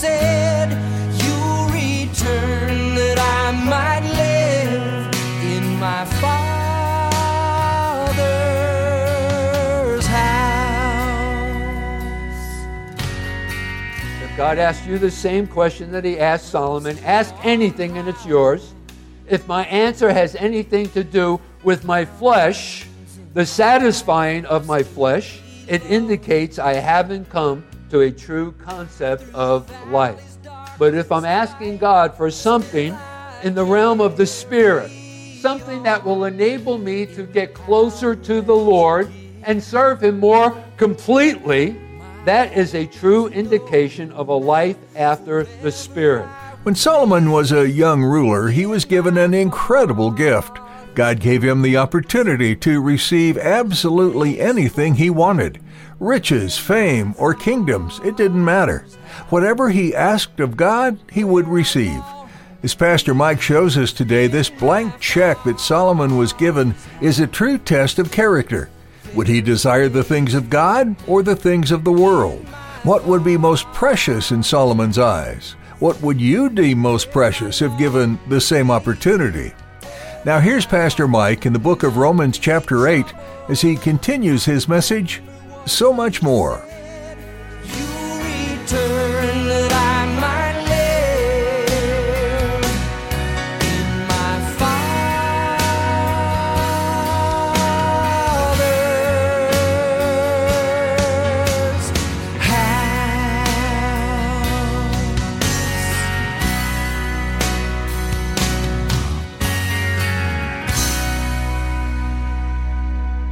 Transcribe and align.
said. 0.00 0.70
You'll 1.22 1.66
return 1.66 2.94
that 2.94 3.18
I 3.18 3.50
might 3.52 4.00
live 4.00 5.12
in 5.44 5.78
my 5.78 6.06
Father's 6.06 6.46
house. 10.06 11.04
If 14.24 14.34
God 14.38 14.58
asks 14.58 14.86
you 14.86 14.96
the 14.96 15.10
same 15.10 15.46
question 15.46 15.92
that 15.92 16.06
He 16.06 16.18
asked 16.18 16.48
Solomon, 16.48 16.96
ask 17.04 17.34
anything 17.44 17.98
and 17.98 18.08
it's 18.08 18.24
yours. 18.24 18.72
If 19.28 19.46
my 19.46 19.66
answer 19.66 20.10
has 20.10 20.34
anything 20.34 20.88
to 20.90 21.04
do 21.04 21.38
with 21.62 21.84
my 21.84 22.06
flesh, 22.06 22.86
the 23.34 23.44
satisfying 23.44 24.46
of 24.46 24.66
my 24.66 24.82
flesh, 24.82 25.40
it 25.68 25.84
indicates 25.84 26.58
I 26.58 26.72
haven't 26.72 27.28
come 27.28 27.64
to 27.90 28.00
a 28.00 28.10
true 28.10 28.52
concept 28.64 29.24
of 29.34 29.70
life. 29.88 30.38
But 30.78 30.94
if 30.94 31.12
I'm 31.12 31.24
asking 31.24 31.78
God 31.78 32.14
for 32.16 32.30
something 32.30 32.96
in 33.42 33.54
the 33.54 33.64
realm 33.64 34.00
of 34.00 34.16
the 34.16 34.26
Spirit, 34.26 34.90
something 35.40 35.82
that 35.82 36.04
will 36.04 36.24
enable 36.24 36.78
me 36.78 37.06
to 37.06 37.24
get 37.24 37.54
closer 37.54 38.14
to 38.14 38.40
the 38.40 38.54
Lord 38.54 39.10
and 39.42 39.62
serve 39.62 40.02
Him 40.02 40.20
more 40.20 40.56
completely, 40.76 41.76
that 42.24 42.56
is 42.56 42.74
a 42.74 42.86
true 42.86 43.28
indication 43.28 44.12
of 44.12 44.28
a 44.28 44.34
life 44.34 44.76
after 44.94 45.44
the 45.62 45.72
Spirit. 45.72 46.26
When 46.62 46.74
Solomon 46.74 47.30
was 47.30 47.52
a 47.52 47.68
young 47.68 48.02
ruler, 48.02 48.48
he 48.48 48.66
was 48.66 48.84
given 48.84 49.16
an 49.16 49.32
incredible 49.32 50.10
gift. 50.10 50.58
God 51.00 51.18
gave 51.18 51.42
him 51.42 51.62
the 51.62 51.78
opportunity 51.78 52.54
to 52.56 52.78
receive 52.78 53.38
absolutely 53.38 54.38
anything 54.38 54.96
he 54.96 55.08
wanted 55.08 55.58
riches, 55.98 56.58
fame, 56.58 57.14
or 57.16 57.32
kingdoms, 57.32 57.98
it 58.04 58.18
didn't 58.18 58.44
matter. 58.44 58.84
Whatever 59.30 59.70
he 59.70 59.94
asked 59.94 60.40
of 60.40 60.58
God, 60.58 60.98
he 61.10 61.24
would 61.24 61.48
receive. 61.48 62.02
As 62.62 62.74
Pastor 62.74 63.14
Mike 63.14 63.40
shows 63.40 63.78
us 63.78 63.94
today, 63.94 64.26
this 64.26 64.50
blank 64.50 65.00
check 65.00 65.42
that 65.44 65.58
Solomon 65.58 66.18
was 66.18 66.34
given 66.34 66.74
is 67.00 67.18
a 67.18 67.26
true 67.26 67.56
test 67.56 67.98
of 67.98 68.12
character. 68.12 68.68
Would 69.14 69.26
he 69.26 69.40
desire 69.40 69.88
the 69.88 70.04
things 70.04 70.34
of 70.34 70.50
God 70.50 70.94
or 71.08 71.22
the 71.22 71.34
things 71.34 71.70
of 71.70 71.82
the 71.82 71.90
world? 71.90 72.46
What 72.82 73.06
would 73.06 73.24
be 73.24 73.38
most 73.38 73.64
precious 73.68 74.32
in 74.32 74.42
Solomon's 74.42 74.98
eyes? 74.98 75.52
What 75.78 75.98
would 76.02 76.20
you 76.20 76.50
deem 76.50 76.78
most 76.78 77.10
precious 77.10 77.62
if 77.62 77.78
given 77.78 78.20
the 78.28 78.42
same 78.42 78.70
opportunity? 78.70 79.54
Now, 80.22 80.38
here's 80.38 80.66
Pastor 80.66 81.08
Mike 81.08 81.46
in 81.46 81.54
the 81.54 81.58
book 81.58 81.82
of 81.82 81.96
Romans, 81.96 82.38
chapter 82.38 82.86
8, 82.86 83.06
as 83.48 83.62
he 83.62 83.74
continues 83.74 84.44
his 84.44 84.68
message 84.68 85.22
so 85.64 85.94
much 85.94 86.22
more. 86.22 86.62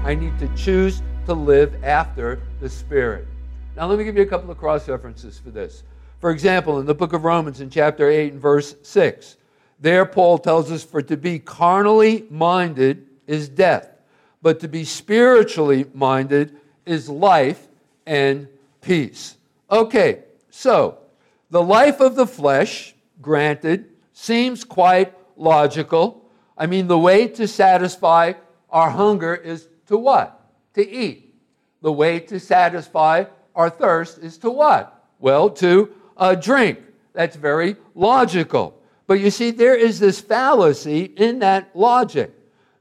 I 0.09 0.15
need 0.15 0.39
to 0.39 0.49
choose 0.57 1.03
to 1.27 1.35
live 1.35 1.85
after 1.85 2.41
the 2.61 2.69
Spirit. 2.71 3.29
Now, 3.77 3.87
let 3.87 3.99
me 3.99 4.05
give 4.05 4.17
you 4.17 4.23
a 4.23 4.27
couple 4.27 4.51
of 4.51 4.57
cross 4.57 4.89
references 4.89 5.39
for 5.39 5.51
this. 5.51 5.83
For 6.19 6.31
example, 6.31 6.81
in 6.81 6.87
the 6.87 6.95
book 6.95 7.13
of 7.13 7.25
Romans, 7.25 7.61
in 7.61 7.69
chapter 7.69 8.09
8 8.09 8.33
and 8.33 8.41
verse 8.41 8.75
6, 8.81 9.37
there 9.79 10.07
Paul 10.07 10.39
tells 10.39 10.73
us, 10.73 10.83
For 10.83 11.03
to 11.03 11.19
be 11.19 11.39
carnally 11.39 12.25
minded 12.31 13.07
is 13.27 13.51
death, 13.51 13.91
but 14.41 14.61
to 14.61 14.67
be 14.67 14.83
spiritually 14.83 15.85
minded 15.93 16.57
is 16.87 17.11
life 17.11 17.69
and 18.07 18.49
peace. 18.81 19.37
Okay, 19.71 20.21
so 20.49 21.01
the 21.51 21.63
life 21.63 22.01
of 22.01 22.17
the 22.17 22.27
flesh, 22.27 22.95
granted, 23.21 23.91
seems 24.15 24.65
quite 24.65 25.13
logical. 25.37 26.25
I 26.57 26.65
mean, 26.65 26.89
the 26.89 26.99
way 26.99 27.29
to 27.29 27.47
satisfy 27.47 28.33
our 28.71 28.89
hunger 28.89 29.35
is 29.35 29.69
to 29.89 29.97
what? 29.97 30.41
To 30.75 30.89
eat. 30.89 31.35
The 31.83 31.93
way 31.93 32.21
to 32.21 32.41
satisfy 32.41 33.25
our 33.55 33.71
thirst 33.71 34.19
is 34.19 34.39
to 34.39 34.51
what? 34.51 35.05
Well, 35.19 35.51
to 35.51 35.93
uh, 36.17 36.35
drink. 36.35 36.79
That's 37.13 37.37
very 37.37 37.77
logical. 37.95 38.81
But 39.07 39.21
you 39.21 39.31
see, 39.31 39.51
there 39.51 39.75
is 39.75 39.99
this 39.99 40.21
fallacy 40.21 41.05
in 41.05 41.41
that 41.41 41.75
logic 41.75 42.33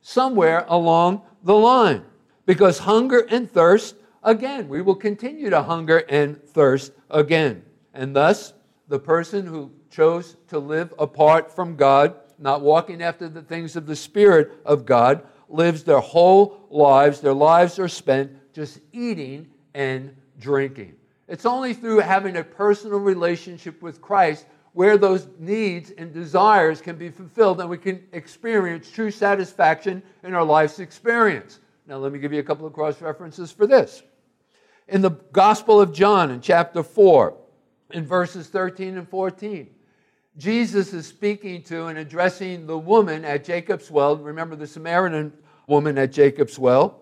somewhere 0.01 0.65
along 0.67 1.21
the 1.43 1.55
line. 1.55 2.03
Because 2.45 2.79
hunger 2.79 3.25
and 3.29 3.51
thirst, 3.51 3.95
again, 4.23 4.69
we 4.69 4.81
will 4.81 4.95
continue 4.95 5.49
to 5.49 5.63
hunger 5.63 5.99
and 6.09 6.41
thirst 6.49 6.91
again. 7.09 7.63
And 7.93 8.15
thus, 8.15 8.53
the 8.87 8.99
person 8.99 9.45
who 9.45 9.71
chose 9.89 10.37
to 10.49 10.59
live 10.59 10.93
apart 10.99 11.53
from 11.53 11.75
God, 11.75 12.15
not 12.37 12.61
walking 12.61 13.01
after 13.01 13.27
the 13.27 13.41
things 13.41 13.75
of 13.75 13.85
the 13.85 13.95
Spirit 13.95 14.51
of 14.65 14.85
God, 14.85 15.23
lives 15.49 15.83
their 15.83 15.99
whole 15.99 16.67
lives, 16.69 17.21
their 17.21 17.33
lives 17.33 17.79
are 17.79 17.87
spent 17.87 18.31
just 18.53 18.79
eating 18.91 19.47
and 19.73 20.15
drinking. 20.39 20.95
It's 21.27 21.45
only 21.45 21.73
through 21.73 21.99
having 21.99 22.37
a 22.37 22.43
personal 22.43 22.99
relationship 22.99 23.81
with 23.81 24.01
Christ 24.01 24.45
where 24.73 24.97
those 24.97 25.27
needs 25.39 25.91
and 25.91 26.13
desires 26.13 26.81
can 26.81 26.95
be 26.97 27.09
fulfilled 27.09 27.59
and 27.59 27.69
we 27.69 27.77
can 27.77 28.03
experience 28.11 28.89
true 28.91 29.11
satisfaction 29.11 30.03
in 30.23 30.33
our 30.33 30.43
life's 30.43 30.79
experience. 30.79 31.59
Now, 31.87 31.97
let 31.97 32.11
me 32.11 32.19
give 32.19 32.33
you 32.33 32.39
a 32.39 32.43
couple 32.43 32.67
of 32.67 32.73
cross 32.73 33.01
references 33.01 33.51
for 33.51 33.65
this. 33.65 34.03
In 34.87 35.01
the 35.01 35.11
Gospel 35.31 35.81
of 35.81 35.93
John, 35.93 36.31
in 36.31 36.41
chapter 36.41 36.83
4, 36.83 37.35
in 37.91 38.05
verses 38.05 38.47
13 38.47 38.97
and 38.97 39.09
14, 39.09 39.69
Jesus 40.37 40.93
is 40.93 41.07
speaking 41.07 41.63
to 41.63 41.85
and 41.85 41.97
addressing 41.97 42.67
the 42.67 42.77
woman 42.77 43.25
at 43.25 43.43
Jacob's 43.43 43.89
well. 43.89 44.15
Remember 44.17 44.55
the 44.55 44.67
Samaritan 44.67 45.33
woman 45.65 45.97
at 45.97 46.11
Jacob's 46.11 46.59
well? 46.59 47.01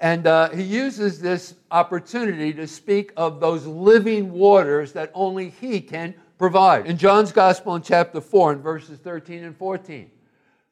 And 0.00 0.26
uh, 0.26 0.50
he 0.50 0.64
uses 0.64 1.20
this 1.20 1.54
opportunity 1.70 2.52
to 2.54 2.66
speak 2.66 3.12
of 3.16 3.38
those 3.38 3.66
living 3.66 4.32
waters 4.32 4.92
that 4.92 5.12
only 5.14 5.50
he 5.50 5.80
can 5.80 6.12
provide. 6.38 6.86
In 6.86 6.98
John's 6.98 7.30
Gospel, 7.30 7.76
in 7.76 7.82
chapter 7.82 8.20
4, 8.20 8.54
in 8.54 8.58
verses 8.62 8.98
13 8.98 9.44
and 9.44 9.56
14. 9.56 10.10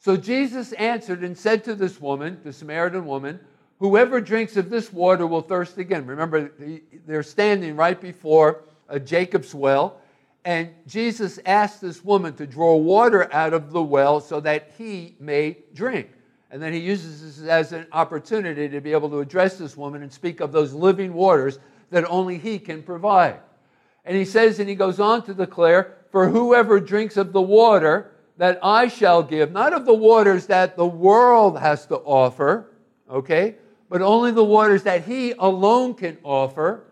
So 0.01 0.17
Jesus 0.17 0.73
answered 0.73 1.23
and 1.23 1.39
said 1.39 1.63
to 1.65 1.77
this 1.77 2.01
woman, 2.01 2.41
the 2.43 2.53
Samaritan 2.53 3.07
woman, 3.07 3.39
Whoever 3.81 4.21
drinks 4.21 4.59
of 4.59 4.69
this 4.69 4.93
water 4.93 5.27
will 5.27 5.41
thirst 5.41 5.79
again. 5.79 6.05
Remember, 6.05 6.53
they're 7.07 7.23
standing 7.23 7.77
right 7.77 7.99
before 7.99 8.65
Jacob's 9.05 9.55
well. 9.55 10.03
And 10.45 10.71
Jesus 10.87 11.39
asked 11.45 11.81
this 11.81 12.05
woman 12.05 12.35
to 12.37 12.47
draw 12.47 12.77
water 12.77 13.33
out 13.33 13.53
of 13.53 13.73
the 13.73 13.83
well 13.83 14.21
so 14.21 14.41
that 14.41 14.73
he 14.79 15.17
may 15.21 15.59
drink. 15.75 16.11
And 16.51 16.61
then 16.61 16.73
he 16.73 16.81
uses 16.81 17.37
this 17.39 17.49
as 17.49 17.73
an 17.73 17.87
opportunity 17.93 18.69
to 18.69 18.81
be 18.81 18.93
able 18.93 19.11
to 19.11 19.21
address 19.21 19.59
this 19.59 19.77
woman 19.77 20.03
and 20.03 20.13
speak 20.13 20.41
of 20.41 20.51
those 20.51 20.73
living 20.73 21.13
waters 21.13 21.59
that 21.91 22.05
only 22.07 22.39
he 22.39 22.59
can 22.59 22.83
provide. 22.83 23.41
And 24.05 24.17
he 24.17 24.25
says, 24.25 24.59
and 24.59 24.69
he 24.69 24.75
goes 24.75 24.99
on 24.99 25.23
to 25.25 25.35
declare, 25.35 25.99
For 26.11 26.29
whoever 26.29 26.81
drinks 26.81 27.17
of 27.17 27.33
the 27.33 27.43
water 27.43 28.13
that 28.39 28.59
I 28.63 28.89
shall 28.89 29.23
give, 29.23 29.53
not 29.53 29.75
of 29.75 29.85
the 29.85 29.95
waters 29.95 30.47
that 30.47 30.77
the 30.77 30.87
world 30.87 31.59
has 31.59 31.87
to 31.87 31.97
offer, 31.97 32.71
okay, 33.09 33.57
but 33.91 34.01
only 34.01 34.31
the 34.31 34.43
waters 34.43 34.85
that 34.85 35.05
he 35.05 35.33
alone 35.33 35.95
can 35.95 36.17
offer, 36.25 36.85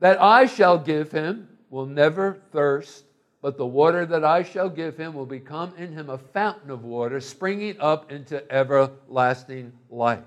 that 0.00 0.20
I 0.20 0.46
shall 0.46 0.78
give 0.78 1.12
him, 1.12 1.49
will 1.70 1.86
never 1.86 2.42
thirst, 2.52 3.04
but 3.40 3.56
the 3.56 3.66
water 3.66 4.04
that 4.04 4.24
I 4.24 4.42
shall 4.42 4.68
give 4.68 4.96
him 4.96 5.14
will 5.14 5.26
become 5.26 5.72
in 5.78 5.92
him 5.92 6.10
a 6.10 6.18
fountain 6.18 6.70
of 6.70 6.84
water, 6.84 7.20
springing 7.20 7.80
up 7.80 8.12
into 8.12 8.42
everlasting 8.52 9.72
life. 9.88 10.24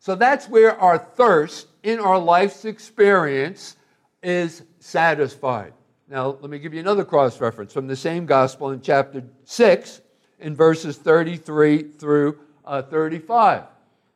So 0.00 0.14
that's 0.14 0.48
where 0.48 0.78
our 0.80 0.98
thirst 0.98 1.68
in 1.82 2.00
our 2.00 2.18
life's 2.18 2.64
experience 2.64 3.76
is 4.22 4.62
satisfied. 4.80 5.72
Now, 6.08 6.38
let 6.40 6.50
me 6.50 6.58
give 6.58 6.72
you 6.72 6.80
another 6.80 7.04
cross 7.04 7.40
reference 7.40 7.72
from 7.72 7.86
the 7.86 7.96
same 7.96 8.26
gospel 8.26 8.70
in 8.70 8.80
chapter 8.80 9.22
6, 9.44 10.00
in 10.38 10.54
verses 10.54 10.96
33 10.96 11.82
through 11.92 12.38
uh, 12.64 12.82
35. 12.82 13.64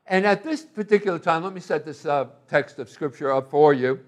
And 0.07 0.27
at 0.27 0.43
this 0.43 0.63
particular 0.63 1.19
time, 1.19 1.45
let 1.45 1.53
me 1.53 1.61
set 1.61 1.85
this 1.85 2.05
uh, 2.05 2.27
text 2.49 2.79
of 2.79 2.89
scripture 2.89 3.33
up 3.33 3.51
for 3.51 3.73
you. 3.73 4.01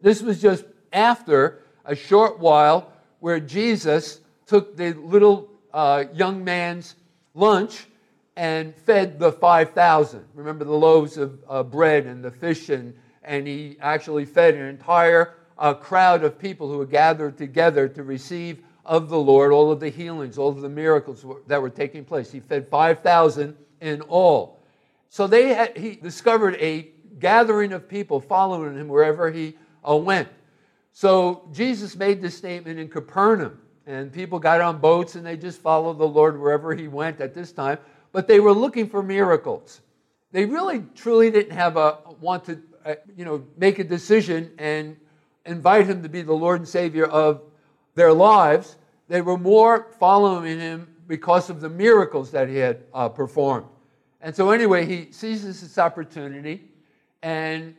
This 0.00 0.22
was 0.22 0.40
just 0.40 0.64
after 0.92 1.62
a 1.88 1.96
short 1.96 2.38
while 2.38 2.92
where 3.18 3.40
Jesus 3.40 4.20
took 4.46 4.76
the 4.76 4.92
little 4.92 5.48
uh, 5.72 6.04
young 6.12 6.44
man's 6.44 6.94
lunch 7.34 7.86
and 8.36 8.76
fed 8.76 9.18
the 9.18 9.32
5,000. 9.32 10.24
Remember 10.34 10.64
the 10.64 10.70
loaves 10.70 11.16
of 11.16 11.40
uh, 11.48 11.62
bread 11.62 12.06
and 12.06 12.22
the 12.22 12.30
fish, 12.30 12.68
and, 12.68 12.94
and 13.24 13.48
he 13.48 13.76
actually 13.80 14.24
fed 14.24 14.54
an 14.54 14.66
entire 14.66 15.34
uh, 15.58 15.74
crowd 15.74 16.22
of 16.22 16.38
people 16.38 16.70
who 16.70 16.78
were 16.78 16.86
gathered 16.86 17.36
together 17.36 17.88
to 17.88 18.04
receive 18.04 18.62
of 18.84 19.08
the 19.08 19.18
Lord 19.18 19.50
all 19.50 19.72
of 19.72 19.80
the 19.80 19.88
healings, 19.88 20.38
all 20.38 20.50
of 20.50 20.60
the 20.60 20.68
miracles 20.68 21.24
that 21.46 21.60
were 21.60 21.70
taking 21.70 22.04
place. 22.04 22.30
He 22.30 22.40
fed 22.40 22.68
5,000 22.68 23.56
in 23.80 24.00
all. 24.02 24.62
So 25.08 25.26
they 25.26 25.54
had, 25.54 25.76
he 25.76 25.96
discovered 25.96 26.54
a 26.56 26.90
gathering 27.18 27.72
of 27.72 27.88
people 27.88 28.20
following 28.20 28.76
him 28.76 28.88
wherever 28.88 29.30
he 29.30 29.56
uh, 29.88 29.96
went. 29.96 30.28
So 30.98 31.48
Jesus 31.52 31.94
made 31.94 32.20
this 32.20 32.36
statement 32.36 32.80
in 32.80 32.88
Capernaum, 32.88 33.60
and 33.86 34.12
people 34.12 34.40
got 34.40 34.60
on 34.60 34.78
boats 34.78 35.14
and 35.14 35.24
they 35.24 35.36
just 35.36 35.60
followed 35.60 35.96
the 35.96 36.08
Lord 36.08 36.40
wherever 36.40 36.74
he 36.74 36.88
went 36.88 37.20
at 37.20 37.34
this 37.34 37.52
time. 37.52 37.78
But 38.10 38.26
they 38.26 38.40
were 38.40 38.52
looking 38.52 38.88
for 38.88 39.00
miracles. 39.00 39.80
They 40.32 40.44
really, 40.44 40.82
truly 40.96 41.30
didn't 41.30 41.52
have 41.52 41.76
a 41.76 41.98
want 42.20 42.46
to, 42.46 42.60
uh, 42.84 42.94
you 43.16 43.24
know, 43.24 43.44
make 43.56 43.78
a 43.78 43.84
decision 43.84 44.50
and 44.58 44.96
invite 45.46 45.86
him 45.86 46.02
to 46.02 46.08
be 46.08 46.22
the 46.22 46.32
Lord 46.32 46.58
and 46.58 46.68
Savior 46.68 47.06
of 47.06 47.42
their 47.94 48.12
lives. 48.12 48.74
They 49.06 49.20
were 49.20 49.38
more 49.38 49.92
following 50.00 50.58
him 50.58 50.96
because 51.06 51.48
of 51.48 51.60
the 51.60 51.68
miracles 51.68 52.32
that 52.32 52.48
he 52.48 52.56
had 52.56 52.82
uh, 52.92 53.08
performed. 53.08 53.68
And 54.20 54.34
so, 54.34 54.50
anyway, 54.50 54.84
he 54.84 55.12
seizes 55.12 55.60
this 55.60 55.78
opportunity, 55.78 56.64
and 57.22 57.76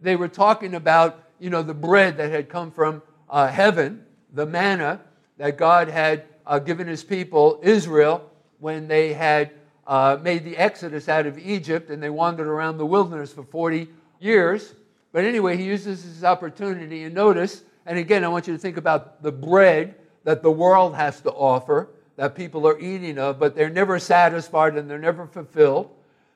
they 0.00 0.14
were 0.14 0.28
talking 0.28 0.76
about, 0.76 1.24
you 1.42 1.50
know, 1.50 1.64
the 1.64 1.74
bread 1.74 2.18
that 2.18 2.30
had 2.30 2.48
come 2.48 2.70
from 2.70 3.02
uh, 3.28 3.48
heaven, 3.48 4.06
the 4.32 4.46
manna 4.46 5.00
that 5.38 5.58
God 5.58 5.88
had 5.88 6.24
uh, 6.46 6.60
given 6.60 6.86
his 6.86 7.02
people, 7.02 7.58
Israel, 7.64 8.30
when 8.60 8.86
they 8.86 9.12
had 9.12 9.50
uh, 9.84 10.18
made 10.22 10.44
the 10.44 10.56
exodus 10.56 11.08
out 11.08 11.26
of 11.26 11.36
Egypt 11.40 11.90
and 11.90 12.00
they 12.00 12.10
wandered 12.10 12.46
around 12.46 12.78
the 12.78 12.86
wilderness 12.86 13.32
for 13.32 13.42
40 13.42 13.88
years. 14.20 14.72
But 15.10 15.24
anyway, 15.24 15.56
he 15.56 15.64
uses 15.64 16.04
this 16.04 16.22
opportunity, 16.22 17.02
and 17.02 17.12
notice, 17.12 17.64
and 17.86 17.98
again, 17.98 18.22
I 18.24 18.28
want 18.28 18.46
you 18.46 18.52
to 18.52 18.58
think 18.58 18.76
about 18.76 19.20
the 19.20 19.32
bread 19.32 19.96
that 20.22 20.42
the 20.42 20.50
world 20.50 20.94
has 20.94 21.20
to 21.22 21.32
offer, 21.32 21.88
that 22.14 22.36
people 22.36 22.68
are 22.68 22.78
eating 22.78 23.18
of, 23.18 23.40
but 23.40 23.56
they're 23.56 23.68
never 23.68 23.98
satisfied 23.98 24.76
and 24.76 24.88
they're 24.88 24.96
never 24.96 25.26
fulfilled. 25.26 25.90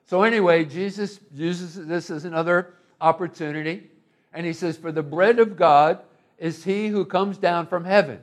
So, 0.06 0.25
anyway, 0.25 0.64
Jesus 0.64 1.20
uses 1.32 1.87
this 1.87 2.11
as 2.11 2.25
another 2.25 2.75
opportunity, 3.00 3.88
and 4.36 4.44
he 4.44 4.52
says, 4.52 4.76
For 4.76 4.92
the 4.92 5.02
bread 5.02 5.38
of 5.38 5.56
God 5.56 6.00
is 6.38 6.62
he 6.62 6.88
who 6.88 7.06
comes 7.06 7.38
down 7.38 7.66
from 7.66 7.86
heaven 7.86 8.20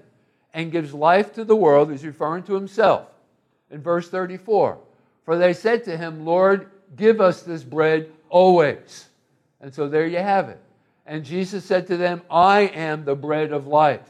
and 0.53 0.71
gives 0.71 0.93
life 0.93 1.33
to 1.33 1.43
the 1.43 1.55
world. 1.55 1.89
He's 1.89 2.05
referring 2.05 2.43
to 2.43 2.53
himself 2.53 3.07
in 3.71 3.81
verse 3.81 4.09
34. 4.09 4.77
For 5.25 5.37
they 5.39 5.53
said 5.53 5.83
to 5.85 5.97
him, 5.97 6.23
Lord, 6.23 6.69
give 6.95 7.19
us 7.19 7.41
this 7.41 7.63
bread 7.63 8.11
always. 8.29 9.07
And 9.59 9.73
so 9.73 9.89
there 9.89 10.05
you 10.05 10.19
have 10.19 10.49
it. 10.49 10.61
And 11.07 11.25
Jesus 11.25 11.65
said 11.65 11.87
to 11.87 11.97
them, 11.97 12.21
I 12.29 12.61
am 12.61 13.05
the 13.05 13.15
bread 13.15 13.51
of 13.51 13.65
life. 13.65 14.07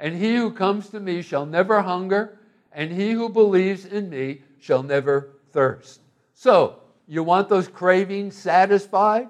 And 0.00 0.16
he 0.16 0.34
who 0.34 0.50
comes 0.50 0.88
to 0.88 0.98
me 0.98 1.22
shall 1.22 1.46
never 1.46 1.82
hunger, 1.82 2.36
and 2.72 2.90
he 2.90 3.12
who 3.12 3.28
believes 3.28 3.84
in 3.84 4.10
me 4.10 4.42
shall 4.58 4.82
never 4.82 5.30
thirst. 5.52 6.00
So, 6.34 6.80
you 7.06 7.22
want 7.22 7.48
those 7.48 7.68
cravings 7.68 8.34
satisfied? 8.34 9.28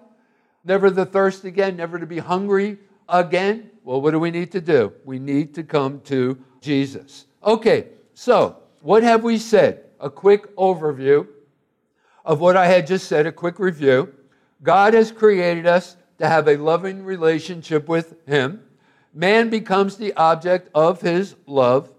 Never 0.64 0.90
the 0.90 1.05
thirst 1.05 1.44
again, 1.44 1.76
never 1.76 1.99
to 1.99 2.06
be 2.06 2.19
hungry 2.19 2.78
again? 3.08 3.70
Well, 3.82 4.00
what 4.00 4.12
do 4.12 4.19
we 4.19 4.31
need 4.31 4.50
to 4.52 4.61
do? 4.61 4.93
We 5.05 5.19
need 5.19 5.55
to 5.55 5.62
come 5.62 6.00
to 6.02 6.38
Jesus. 6.61 7.26
Okay, 7.44 7.88
so 8.14 8.56
what 8.81 9.02
have 9.02 9.22
we 9.22 9.38
said? 9.38 9.84
A 10.00 10.08
quick 10.08 10.55
overview 10.56 11.26
of 12.25 12.40
what 12.40 12.56
I 12.56 12.66
had 12.66 12.87
just 12.87 13.06
said, 13.06 13.26
a 13.26 13.32
quick 13.32 13.58
review. 13.58 14.12
God 14.62 14.94
has 14.94 15.12
created 15.12 15.66
us 15.66 15.96
to 16.19 16.26
have 16.26 16.49
a 16.49 16.56
loving 16.56 17.05
relationship 17.05 17.88
with 17.88 18.26
Him. 18.26 18.62
Man 19.12 19.50
becomes 19.50 19.96
the 19.96 20.14
object 20.14 20.70
of 20.75 21.02
His 21.02 21.37
love, 21.46 21.90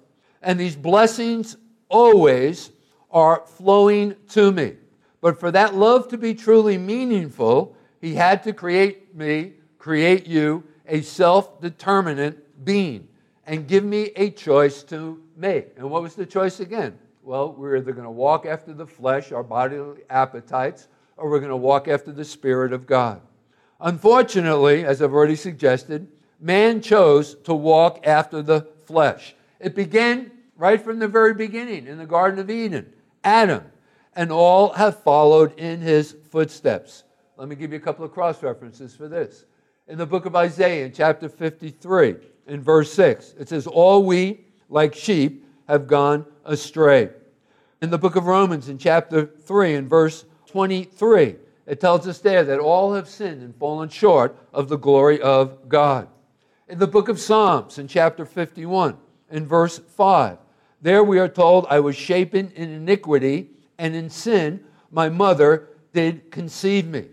and 0.42 0.60
these 0.60 0.76
blessings 0.76 1.58
always 1.90 2.72
are 3.12 3.44
flowing 3.46 4.16
to 4.30 4.52
me. 4.52 4.74
But 5.22 5.40
for 5.40 5.52
that 5.52 5.76
love 5.76 6.08
to 6.10 6.18
be 6.18 6.34
truly 6.34 6.78
meaningful, 6.78 7.75
He 8.06 8.13
had 8.13 8.44
to 8.44 8.54
create 8.54 9.16
me, 9.16 9.54
create 9.80 10.28
you, 10.28 10.63
a 10.88 11.02
self 11.02 11.60
determinant 11.60 12.38
being, 12.63 13.07
and 13.48 13.68
give 13.68 13.84
me 13.84 14.12
a 14.16 14.30
choice 14.30 14.84
to 14.84 15.19
make. 15.36 15.69
And 15.75 15.90
what 15.90 16.04
was 16.04 16.13
the 16.13 16.28
choice 16.28 16.60
again? 16.60 17.00
Well, 17.24 17.54
we're 17.54 17.78
either 17.78 17.94
going 17.94 18.06
to 18.06 18.12
walk 18.12 18.46
after 18.46 18.74
the 18.74 18.86
flesh, 18.86 19.31
our 19.31 19.42
bodily 19.42 20.04
appetites, 20.12 20.88
or 21.18 21.31
we're 21.31 21.40
going 21.40 21.50
to 21.50 21.56
walk 21.56 21.88
after 21.88 22.12
the 22.12 22.24
Spirit 22.24 22.74
of 22.74 22.86
God. 22.86 23.22
Unfortunately, 23.80 24.86
as 24.86 25.01
I've 25.01 25.12
already 25.12 25.36
suggested, 25.36 26.08
man 26.40 26.81
chose 26.81 27.34
to 27.46 27.56
walk 27.56 28.06
after 28.06 28.44
the 28.44 28.68
flesh. 28.86 29.34
It 29.60 29.74
began 29.74 30.30
right 30.58 30.80
from 30.80 31.00
the 31.00 31.08
very 31.08 31.34
beginning 31.34 31.88
in 31.88 31.98
the 31.98 32.06
Garden 32.06 32.38
of 32.38 32.51
Eden. 32.51 32.94
Adam 33.24 33.63
and 34.16 34.31
all 34.31 34.74
have 34.74 35.01
followed 35.01 35.58
in 35.58 35.81
his 35.81 36.16
footsteps. 36.30 37.01
Let 37.38 37.50
me 37.50 37.56
give 37.56 37.72
you 37.72 37.78
a 37.78 37.82
couple 37.82 38.06
of 38.06 38.12
cross 38.12 38.42
references 38.42 38.96
for 38.96 39.08
this. 39.08 39.46
In 39.88 39.98
the 39.98 40.06
book 40.06 40.26
of 40.26 40.36
Isaiah, 40.36 40.86
in 40.86 40.94
chapter 40.94 41.28
53, 41.28 42.16
in 42.48 42.62
verse 42.62 42.92
6, 42.94 43.36
it 43.40 43.50
says, 43.50 43.68
All 43.68 44.06
we, 44.06 44.46
like 44.70 44.96
sheep, 44.96 45.46
have 45.68 45.86
gone 45.86 46.26
astray. 46.46 47.10
In 47.82 47.90
the 47.90 47.98
book 47.98 48.16
of 48.16 48.26
Romans, 48.26 48.70
in 48.70 48.78
chapter 48.78 49.26
3, 49.26 49.76
in 49.76 49.88
verse 49.88 50.26
23, 50.48 51.36
it 51.68 51.82
tells 51.82 52.08
us 52.08 52.20
there 52.20 52.44
that 52.46 52.60
all 52.60 52.94
have 52.94 53.10
sinned 53.10 53.42
and 53.42 53.56
fallen 53.56 53.90
short 53.90 54.38
of 54.54 54.70
the 54.70 54.78
glory 54.78 55.22
of 55.22 55.68
God. 55.68 56.08
In 56.68 56.80
the 56.80 56.88
book 56.88 57.10
of 57.10 57.20
Psalms, 57.20 57.78
in 57.78 57.88
chapter 57.88 58.26
51, 58.26 58.98
in 59.30 59.46
verse 59.46 59.80
5, 59.80 60.38
there 60.82 61.04
we 61.04 61.20
are 61.20 61.27
told, 61.27 61.68
I 61.70 61.80
was 61.80 61.96
shapen 61.96 62.51
in 62.56 62.70
iniquity, 62.72 63.50
and 63.77 63.94
in 63.94 64.10
sin 64.10 64.63
my 64.89 65.10
mother 65.10 65.68
did 65.94 66.32
conceive 66.32 66.88
me. 66.88 67.06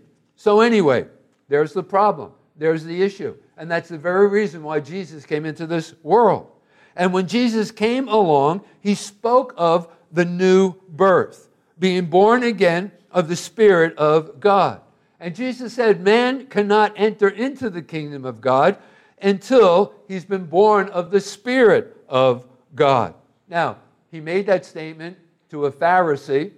So, 0.43 0.59
anyway, 0.59 1.05
there's 1.47 1.71
the 1.71 1.83
problem. 1.83 2.33
There's 2.57 2.83
the 2.83 3.01
issue. 3.01 3.37
And 3.55 3.71
that's 3.71 3.87
the 3.87 3.97
very 3.97 4.27
reason 4.27 4.61
why 4.61 4.81
Jesus 4.81 5.25
came 5.25 5.45
into 5.45 5.65
this 5.65 5.93
world. 6.03 6.51
And 6.97 7.13
when 7.13 7.29
Jesus 7.29 7.71
came 7.71 8.09
along, 8.09 8.65
he 8.81 8.93
spoke 8.93 9.53
of 9.55 9.87
the 10.11 10.25
new 10.25 10.73
birth, 10.89 11.47
being 11.79 12.07
born 12.07 12.43
again 12.43 12.91
of 13.09 13.29
the 13.29 13.37
Spirit 13.37 13.97
of 13.97 14.41
God. 14.41 14.81
And 15.17 15.33
Jesus 15.33 15.71
said, 15.71 16.01
Man 16.01 16.47
cannot 16.47 16.91
enter 16.97 17.29
into 17.29 17.69
the 17.69 17.81
kingdom 17.81 18.25
of 18.25 18.41
God 18.41 18.77
until 19.21 19.93
he's 20.09 20.25
been 20.25 20.47
born 20.47 20.89
of 20.89 21.09
the 21.09 21.21
Spirit 21.21 21.95
of 22.09 22.45
God. 22.75 23.13
Now, 23.47 23.77
he 24.11 24.19
made 24.19 24.47
that 24.47 24.65
statement 24.65 25.17
to 25.51 25.67
a 25.67 25.71
Pharisee 25.71 26.51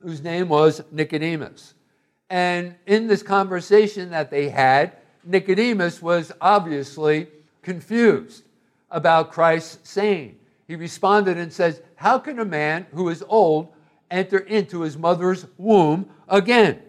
whose 0.00 0.22
name 0.22 0.48
was 0.48 0.80
Nicodemus. 0.90 1.74
And 2.30 2.74
in 2.86 3.06
this 3.06 3.22
conversation 3.22 4.10
that 4.10 4.30
they 4.30 4.48
had, 4.48 4.92
Nicodemus 5.24 6.02
was 6.02 6.32
obviously 6.40 7.28
confused 7.62 8.44
about 8.90 9.32
Christ's 9.32 9.88
saying. 9.88 10.38
He 10.66 10.76
responded 10.76 11.38
and 11.38 11.52
says, 11.52 11.80
How 11.96 12.18
can 12.18 12.38
a 12.38 12.44
man 12.44 12.86
who 12.92 13.08
is 13.08 13.24
old 13.28 13.68
enter 14.10 14.38
into 14.38 14.82
his 14.82 14.96
mother's 14.96 15.46
womb 15.56 16.08
again? 16.28 16.82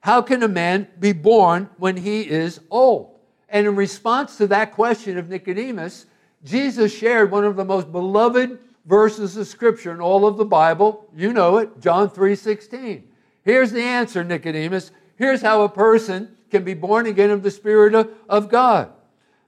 How 0.00 0.22
can 0.22 0.42
a 0.42 0.48
man 0.48 0.88
be 1.00 1.12
born 1.12 1.70
when 1.78 1.96
he 1.96 2.28
is 2.28 2.60
old? 2.70 3.14
And 3.48 3.66
in 3.66 3.76
response 3.76 4.36
to 4.36 4.46
that 4.48 4.72
question 4.72 5.16
of 5.18 5.28
Nicodemus, 5.28 6.06
Jesus 6.44 6.94
shared 6.94 7.30
one 7.30 7.44
of 7.44 7.56
the 7.56 7.64
most 7.64 7.90
beloved 7.90 8.58
verses 8.84 9.36
of 9.36 9.46
scripture 9.46 9.92
in 9.92 10.00
all 10.00 10.26
of 10.26 10.36
the 10.36 10.44
Bible. 10.44 11.08
You 11.16 11.32
know 11.32 11.58
it, 11.58 11.80
John 11.80 12.10
3:16. 12.10 13.02
Here's 13.44 13.72
the 13.72 13.82
answer, 13.82 14.24
Nicodemus. 14.24 14.90
Here's 15.16 15.42
how 15.42 15.62
a 15.62 15.68
person 15.68 16.36
can 16.50 16.64
be 16.64 16.74
born 16.74 17.06
again 17.06 17.30
of 17.30 17.42
the 17.42 17.50
Spirit 17.50 17.94
of, 18.28 18.48
God. 18.48 18.90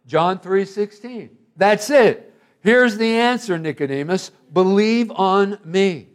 John 0.07 0.39
3:16. 0.39 1.31
That's 1.57 1.91
it. 1.91 2.35
Here's 2.61 2.99
the 2.99 3.11
answer, 3.11 3.59
Nicodemus. 3.59 4.31
Believe 4.53 5.11
on 5.13 5.59
me. 5.65 6.09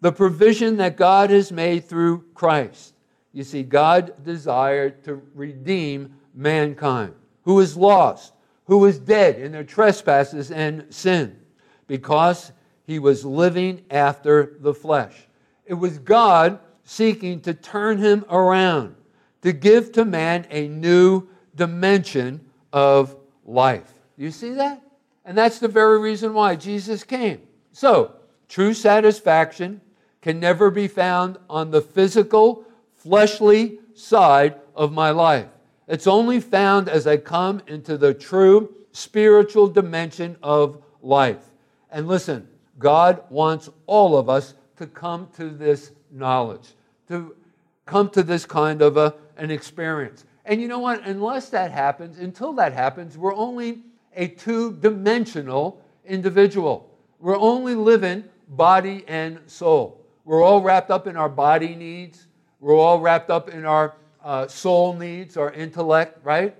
The 0.00 0.12
provision 0.12 0.78
that 0.78 0.96
God 0.96 1.30
has 1.30 1.52
made 1.52 1.84
through 1.84 2.24
Christ. 2.34 2.94
You 3.32 3.44
see, 3.44 3.62
God 3.62 4.12
desired 4.24 5.04
to 5.04 5.22
redeem 5.34 6.14
mankind 6.34 7.14
who 7.42 7.60
is 7.60 7.76
lost, 7.76 8.32
who 8.66 8.78
was 8.78 8.98
dead 8.98 9.38
in 9.38 9.52
their 9.52 9.64
trespasses 9.64 10.50
and 10.50 10.86
sin 10.90 11.36
because 11.86 12.52
he 12.84 12.98
was 12.98 13.24
living 13.24 13.84
after 13.90 14.56
the 14.60 14.74
flesh. 14.74 15.28
It 15.66 15.74
was 15.74 15.98
God 15.98 16.58
seeking 16.92 17.40
to 17.40 17.54
turn 17.54 17.96
him 17.96 18.22
around, 18.28 18.94
to 19.40 19.50
give 19.50 19.92
to 19.92 20.04
man 20.04 20.46
a 20.50 20.68
new 20.68 21.26
dimension 21.56 22.38
of 22.70 23.16
life. 23.46 23.90
You 24.18 24.30
see 24.30 24.50
that? 24.50 24.82
And 25.24 25.36
that's 25.36 25.58
the 25.58 25.68
very 25.68 25.98
reason 25.98 26.34
why 26.34 26.54
Jesus 26.54 27.02
came. 27.02 27.40
So, 27.72 28.12
true 28.46 28.74
satisfaction 28.74 29.80
can 30.20 30.38
never 30.38 30.70
be 30.70 30.86
found 30.86 31.38
on 31.48 31.70
the 31.70 31.80
physical, 31.80 32.64
fleshly 32.96 33.78
side 33.94 34.56
of 34.76 34.92
my 34.92 35.10
life. 35.10 35.48
It's 35.88 36.06
only 36.06 36.40
found 36.40 36.90
as 36.90 37.06
I 37.06 37.16
come 37.16 37.62
into 37.66 37.96
the 37.96 38.12
true 38.12 38.74
spiritual 38.92 39.66
dimension 39.66 40.36
of 40.42 40.82
life. 41.00 41.42
And 41.90 42.06
listen, 42.06 42.46
God 42.78 43.22
wants 43.30 43.70
all 43.86 44.18
of 44.18 44.28
us 44.28 44.54
to 44.76 44.86
come 44.86 45.28
to 45.36 45.48
this 45.48 45.92
knowledge, 46.12 46.74
to 47.12 47.36
come 47.84 48.08
to 48.10 48.22
this 48.22 48.46
kind 48.46 48.80
of 48.80 48.96
a, 48.96 49.14
an 49.36 49.50
experience. 49.50 50.24
And 50.44 50.60
you 50.60 50.66
know 50.66 50.78
what? 50.78 51.06
Unless 51.06 51.50
that 51.50 51.70
happens, 51.70 52.18
until 52.18 52.52
that 52.54 52.72
happens, 52.72 53.16
we're 53.16 53.34
only 53.34 53.82
a 54.16 54.28
two 54.28 54.72
dimensional 54.72 55.80
individual. 56.04 56.90
We're 57.20 57.38
only 57.38 57.74
living 57.74 58.24
body 58.48 59.04
and 59.06 59.38
soul. 59.46 60.00
We're 60.24 60.42
all 60.42 60.62
wrapped 60.62 60.90
up 60.90 61.06
in 61.06 61.16
our 61.16 61.28
body 61.28 61.74
needs, 61.74 62.26
we're 62.60 62.76
all 62.76 63.00
wrapped 63.00 63.30
up 63.30 63.48
in 63.50 63.64
our 63.64 63.94
uh, 64.22 64.46
soul 64.46 64.94
needs, 64.94 65.36
our 65.36 65.52
intellect, 65.52 66.18
right? 66.24 66.56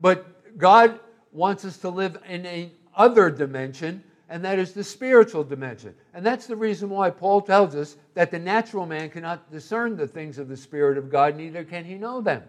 But 0.00 0.56
God 0.56 0.98
wants 1.32 1.64
us 1.64 1.76
to 1.78 1.90
live 1.90 2.18
in 2.28 2.46
a 2.46 2.70
other 2.96 3.30
dimension, 3.30 4.02
and 4.30 4.44
that 4.44 4.60
is 4.60 4.72
the 4.72 4.84
spiritual 4.84 5.42
dimension. 5.42 5.92
And 6.14 6.24
that's 6.24 6.46
the 6.46 6.54
reason 6.54 6.88
why 6.88 7.10
Paul 7.10 7.40
tells 7.40 7.74
us 7.74 7.96
that 8.14 8.30
the 8.30 8.38
natural 8.38 8.86
man 8.86 9.10
cannot 9.10 9.50
discern 9.50 9.96
the 9.96 10.06
things 10.06 10.38
of 10.38 10.48
the 10.48 10.56
Spirit 10.56 10.96
of 10.96 11.10
God, 11.10 11.36
neither 11.36 11.64
can 11.64 11.84
he 11.84 11.94
know 11.94 12.20
them. 12.20 12.44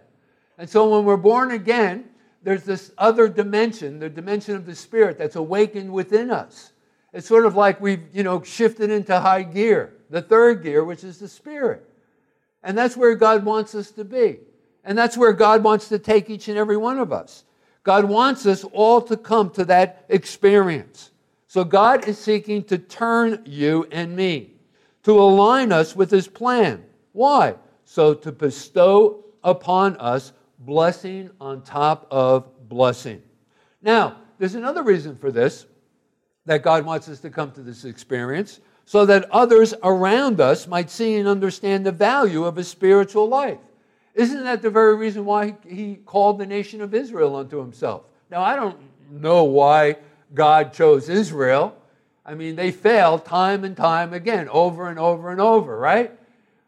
And 0.59 0.69
so 0.69 0.95
when 0.95 1.05
we're 1.05 1.17
born 1.17 1.51
again, 1.51 2.05
there's 2.43 2.63
this 2.63 2.91
other 2.99 3.27
dimension, 3.27 3.97
the 3.97 4.09
dimension 4.09 4.55
of 4.55 4.67
the 4.67 4.75
Spirit 4.75 5.17
that's 5.17 5.35
awakened 5.35 5.91
within 5.91 6.29
us. 6.29 6.71
It's 7.13 7.27
sort 7.27 7.47
of 7.47 7.55
like 7.55 7.81
we've, 7.81 8.03
you 8.13 8.21
know, 8.21 8.43
shifted 8.43 8.91
into 8.91 9.19
high 9.19 9.41
gear, 9.41 9.93
the 10.11 10.21
third 10.21 10.61
gear, 10.61 10.83
which 10.83 11.03
is 11.03 11.17
the 11.17 11.27
Spirit. 11.27 11.83
And 12.61 12.77
that's 12.77 12.95
where 12.95 13.15
God 13.15 13.43
wants 13.43 13.73
us 13.73 13.89
to 13.91 14.05
be. 14.05 14.37
And 14.83 14.95
that's 14.95 15.17
where 15.17 15.33
God 15.33 15.63
wants 15.63 15.89
to 15.89 15.97
take 15.97 16.29
each 16.29 16.47
and 16.47 16.59
every 16.59 16.77
one 16.77 16.99
of 16.99 17.11
us. 17.11 17.43
God 17.83 18.05
wants 18.05 18.45
us 18.45 18.63
all 18.65 19.01
to 19.01 19.17
come 19.17 19.49
to 19.51 19.65
that 19.65 20.05
experience. 20.09 21.11
So 21.51 21.65
God 21.65 22.07
is 22.07 22.17
seeking 22.17 22.63
to 22.63 22.77
turn 22.77 23.41
you 23.45 23.85
and 23.91 24.15
me, 24.15 24.53
to 25.03 25.19
align 25.19 25.73
us 25.73 25.97
with 25.97 26.09
His 26.09 26.25
plan. 26.25 26.81
Why? 27.11 27.55
So 27.83 28.13
to 28.13 28.31
bestow 28.31 29.25
upon 29.43 29.97
us 29.97 30.31
blessing 30.59 31.29
on 31.41 31.61
top 31.61 32.07
of 32.09 32.69
blessing. 32.69 33.21
Now, 33.81 34.15
there's 34.39 34.55
another 34.55 34.81
reason 34.81 35.17
for 35.17 35.29
this 35.29 35.65
that 36.45 36.63
God 36.63 36.85
wants 36.85 37.09
us 37.09 37.19
to 37.19 37.29
come 37.29 37.51
to 37.51 37.61
this 37.61 37.83
experience 37.83 38.61
so 38.85 39.05
that 39.07 39.29
others 39.29 39.73
around 39.83 40.39
us 40.39 40.67
might 40.67 40.89
see 40.89 41.17
and 41.17 41.27
understand 41.27 41.85
the 41.85 41.91
value 41.91 42.45
of 42.45 42.57
a 42.59 42.63
spiritual 42.63 43.27
life. 43.27 43.59
Isn't 44.15 44.45
that 44.45 44.61
the 44.61 44.69
very 44.69 44.95
reason 44.95 45.25
why 45.25 45.57
he 45.67 45.95
called 46.05 46.39
the 46.39 46.45
nation 46.45 46.79
of 46.79 46.93
Israel 46.93 47.35
unto 47.35 47.59
himself? 47.59 48.03
Now, 48.29 48.41
I 48.41 48.55
don't 48.55 48.79
know 49.11 49.43
why 49.43 49.97
God 50.33 50.73
chose 50.73 51.09
Israel. 51.09 51.75
I 52.25 52.35
mean, 52.35 52.55
they 52.55 52.71
failed 52.71 53.25
time 53.25 53.63
and 53.63 53.75
time 53.75 54.13
again, 54.13 54.47
over 54.49 54.89
and 54.89 54.99
over 54.99 55.31
and 55.31 55.41
over, 55.41 55.77
right? 55.77 56.11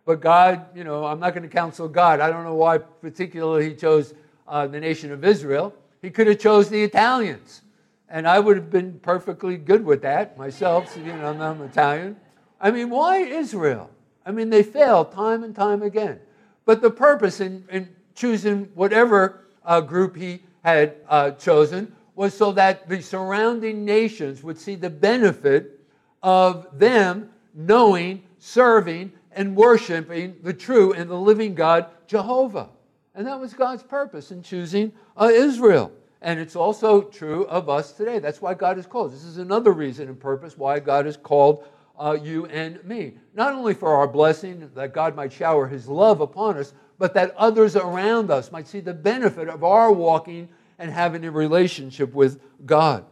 But 0.06 0.20
God, 0.20 0.66
you 0.76 0.84
know, 0.84 1.06
I'm 1.06 1.20
not 1.20 1.34
going 1.34 1.44
to 1.44 1.50
counsel 1.50 1.88
God. 1.88 2.20
I 2.20 2.30
don't 2.30 2.44
know 2.44 2.56
why 2.56 2.80
particularly 2.80 3.70
he 3.70 3.76
chose 3.76 4.14
uh, 4.48 4.68
the 4.68 4.80
nation 4.80 5.12
of 5.12 5.24
Israel. 5.24 5.74
He 6.02 6.10
could 6.10 6.28
have 6.28 6.40
chose 6.40 6.70
the 6.70 6.84
Italians. 6.84 7.62
And 8.10 8.28
I 8.28 8.40
would 8.40 8.58
have 8.58 8.70
been 8.70 9.00
perfectly 9.00 9.58
good 9.58 9.86
with 9.86 10.02
that 10.02 10.38
myself, 10.38 10.96
you 10.98 11.06
know, 11.06 11.28
I'm 11.40 11.62
Italian. 11.62 12.18
I 12.60 12.72
mean, 12.72 12.90
why 12.90 13.18
Israel? 13.20 13.90
I 14.26 14.32
mean, 14.32 14.50
they 14.50 14.64
failed 14.64 15.12
time 15.12 15.44
and 15.44 15.56
time 15.56 15.82
again. 15.82 16.20
But 16.66 16.82
the 16.82 16.92
purpose 16.92 17.40
in, 17.40 17.66
in 17.70 17.90
choosing 18.16 18.66
whatever 18.76 19.46
uh, 19.66 19.82
group 19.82 20.16
he 20.16 20.44
had 20.64 20.96
uh, 21.10 21.32
chosen 21.32 21.94
was 22.16 22.34
so 22.34 22.52
that 22.52 22.88
the 22.88 23.02
surrounding 23.02 23.86
nations 23.86 24.44
would 24.44 24.58
see 24.58 24.76
the 24.76 24.90
benefit 24.90 25.80
of 26.22 26.68
them 26.78 27.30
knowing, 27.54 28.24
serving, 28.40 29.12
and 29.32 29.56
worshiping 29.56 30.36
the 30.44 30.54
true 30.54 30.94
and 30.94 31.10
the 31.10 31.18
living 31.18 31.56
God, 31.56 31.88
Jehovah. 32.08 32.70
And 33.16 33.28
that 33.28 33.40
was 33.40 33.54
God's 33.54 33.84
purpose 33.84 34.32
in 34.32 34.42
choosing 34.42 34.92
uh, 35.18 35.30
Israel. 35.32 35.92
And 36.22 36.40
it's 36.40 36.56
also 36.56 37.02
true 37.02 37.46
of 37.46 37.68
us 37.68 37.92
today. 37.92 38.20
That's 38.20 38.42
why 38.42 38.54
God 38.54 38.78
has 38.78 38.86
called. 38.86 39.12
This 39.12 39.26
is 39.26 39.38
another 39.38 39.72
reason 39.72 40.08
and 40.08 40.20
purpose 40.20 40.58
why 40.58 40.80
God 40.80 41.06
has 41.06 41.18
called 41.18 41.66
uh, 42.00 42.18
you 42.22 42.46
and 42.48 42.84
me. 42.86 43.14
Not 43.34 43.54
only 43.54 43.74
for 43.74 43.94
our 43.94 44.08
blessing, 44.08 44.70
that 44.74 44.94
God 44.94 45.16
might 45.16 45.34
shower 45.34 45.68
his 45.68 45.88
love 45.88 46.22
upon 46.22 46.58
us, 46.58 46.74
but 46.98 47.14
that 47.16 47.36
others 47.36 47.76
around 47.76 48.32
us 48.32 48.52
might 48.52 48.68
see 48.68 48.80
the 48.80 48.94
benefit 48.94 49.50
of 49.50 49.64
our 49.64 49.92
walking 49.92 50.48
and 50.84 50.92
having 50.92 51.24
a 51.24 51.32
relationship 51.32 52.14
with 52.14 52.42
God. 52.66 53.06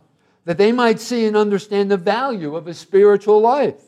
That 0.44 0.58
they 0.58 0.74
might 0.74 1.00
see 1.00 1.26
and 1.26 1.38
understand 1.38 1.90
the 1.90 1.96
value 1.96 2.58
of 2.58 2.68
a 2.68 2.74
spiritual 2.74 3.40
life 3.40 3.82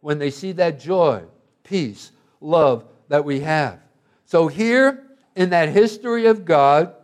when 0.00 0.20
they 0.20 0.30
see 0.30 0.52
that 0.52 0.78
joy, 0.78 1.24
peace, 1.64 2.12
love 2.40 2.84
that 3.08 3.24
we 3.24 3.40
have. 3.40 3.80
So, 4.24 4.46
here 4.46 5.04
in 5.34 5.50
that 5.50 5.70
history 5.70 6.26
of 6.26 6.44
God 6.44 6.94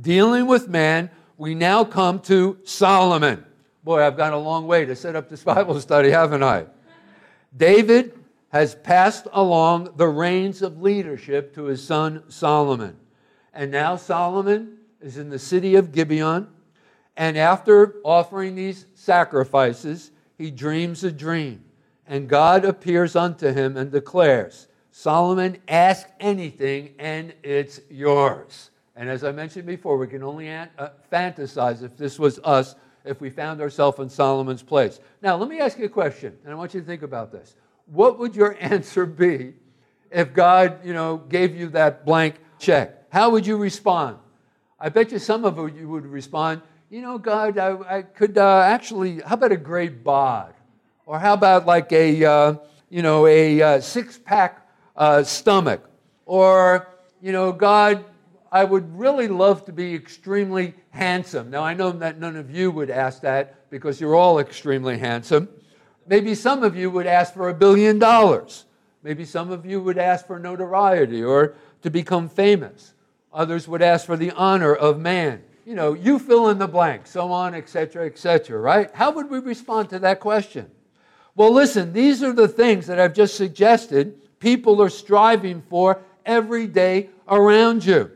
dealing 0.00 0.46
with 0.46 0.66
man, 0.66 1.10
we 1.36 1.54
now 1.54 1.84
come 1.84 2.20
to 2.20 2.56
Solomon. 2.64 3.44
Boy, 3.84 4.02
I've 4.02 4.16
gone 4.16 4.32
a 4.32 4.38
long 4.38 4.66
way 4.66 4.86
to 4.86 4.96
set 4.96 5.14
up 5.14 5.28
this 5.28 5.44
Bible 5.44 5.78
study, 5.78 6.08
haven't 6.08 6.42
I? 6.42 6.64
David 7.54 8.18
has 8.48 8.74
passed 8.74 9.28
along 9.30 9.90
the 9.96 10.08
reins 10.08 10.62
of 10.62 10.80
leadership 10.80 11.54
to 11.56 11.64
his 11.64 11.86
son 11.86 12.22
Solomon. 12.28 12.96
And 13.52 13.70
now 13.70 13.96
Solomon 13.96 14.75
is 15.00 15.18
in 15.18 15.30
the 15.30 15.38
city 15.38 15.76
of 15.76 15.92
Gibeon. 15.92 16.48
And 17.16 17.38
after 17.38 17.96
offering 18.04 18.54
these 18.54 18.86
sacrifices, 18.94 20.10
he 20.36 20.50
dreams 20.50 21.04
a 21.04 21.10
dream. 21.10 21.64
And 22.06 22.28
God 22.28 22.64
appears 22.64 23.16
unto 23.16 23.52
him 23.52 23.76
and 23.76 23.90
declares, 23.90 24.68
Solomon, 24.90 25.58
ask 25.68 26.08
anything, 26.20 26.94
and 26.98 27.34
it's 27.42 27.80
yours. 27.90 28.70
And 28.94 29.10
as 29.10 29.24
I 29.24 29.32
mentioned 29.32 29.66
before, 29.66 29.98
we 29.98 30.06
can 30.06 30.22
only 30.22 30.50
uh, 30.50 30.66
fantasize 31.12 31.82
if 31.82 31.96
this 31.96 32.18
was 32.18 32.38
us, 32.44 32.76
if 33.04 33.20
we 33.20 33.28
found 33.28 33.60
ourselves 33.60 33.98
in 33.98 34.08
Solomon's 34.08 34.62
place. 34.62 35.00
Now, 35.20 35.36
let 35.36 35.48
me 35.48 35.58
ask 35.60 35.78
you 35.78 35.84
a 35.84 35.90
question, 35.90 36.36
and 36.44 36.52
I 36.52 36.56
want 36.56 36.72
you 36.72 36.80
to 36.80 36.86
think 36.86 37.02
about 37.02 37.30
this. 37.30 37.56
What 37.86 38.18
would 38.18 38.34
your 38.34 38.56
answer 38.60 39.04
be 39.04 39.54
if 40.10 40.32
God, 40.32 40.84
you 40.84 40.94
know, 40.94 41.18
gave 41.18 41.54
you 41.54 41.68
that 41.70 42.06
blank 42.06 42.36
check? 42.58 43.12
How 43.12 43.30
would 43.30 43.46
you 43.46 43.56
respond? 43.56 44.18
I 44.78 44.90
bet 44.90 45.10
you 45.10 45.18
some 45.18 45.46
of 45.46 45.56
you 45.74 45.88
would 45.88 46.04
respond, 46.06 46.60
you 46.90 47.00
know, 47.00 47.16
God, 47.16 47.56
I, 47.56 47.98
I 47.98 48.02
could 48.02 48.36
uh, 48.36 48.60
actually, 48.60 49.20
how 49.20 49.34
about 49.34 49.50
a 49.52 49.56
great 49.56 50.04
bod? 50.04 50.52
Or 51.06 51.18
how 51.18 51.32
about 51.32 51.64
like 51.64 51.90
a, 51.92 52.24
uh, 52.24 52.54
you 52.90 53.00
know, 53.00 53.26
a 53.26 53.62
uh, 53.62 53.80
six 53.80 54.18
pack 54.18 54.68
uh, 54.94 55.22
stomach? 55.22 55.88
Or, 56.26 56.88
you 57.22 57.32
know, 57.32 57.52
God, 57.52 58.04
I 58.52 58.64
would 58.64 58.98
really 58.98 59.28
love 59.28 59.64
to 59.64 59.72
be 59.72 59.94
extremely 59.94 60.74
handsome. 60.90 61.50
Now, 61.50 61.62
I 61.62 61.72
know 61.72 61.90
that 61.92 62.18
none 62.18 62.36
of 62.36 62.50
you 62.50 62.70
would 62.70 62.90
ask 62.90 63.22
that 63.22 63.70
because 63.70 63.98
you're 63.98 64.14
all 64.14 64.38
extremely 64.40 64.98
handsome. 64.98 65.48
Maybe 66.06 66.34
some 66.34 66.62
of 66.62 66.76
you 66.76 66.90
would 66.90 67.06
ask 67.06 67.32
for 67.32 67.48
a 67.48 67.54
billion 67.54 67.98
dollars. 67.98 68.66
Maybe 69.02 69.24
some 69.24 69.50
of 69.50 69.64
you 69.64 69.80
would 69.80 69.98
ask 69.98 70.26
for 70.26 70.38
notoriety 70.38 71.24
or 71.24 71.54
to 71.82 71.90
become 71.90 72.28
famous. 72.28 72.92
Others 73.36 73.68
would 73.68 73.82
ask 73.82 74.06
for 74.06 74.16
the 74.16 74.30
honor 74.30 74.74
of 74.74 74.98
man. 74.98 75.42
You 75.66 75.74
know, 75.74 75.92
you 75.92 76.18
fill 76.18 76.48
in 76.48 76.58
the 76.58 76.66
blank, 76.66 77.06
so 77.06 77.30
on, 77.30 77.54
etc., 77.54 78.06
etc., 78.06 78.58
right? 78.58 78.90
How 78.94 79.10
would 79.10 79.28
we 79.28 79.40
respond 79.40 79.90
to 79.90 79.98
that 79.98 80.20
question? 80.20 80.70
Well, 81.34 81.52
listen, 81.52 81.92
these 81.92 82.22
are 82.22 82.32
the 82.32 82.48
things 82.48 82.86
that 82.86 82.98
I've 82.98 83.12
just 83.12 83.36
suggested 83.36 84.40
people 84.40 84.80
are 84.80 84.88
striving 84.88 85.60
for 85.68 86.00
every 86.24 86.66
day 86.66 87.10
around 87.28 87.84
you. 87.84 88.10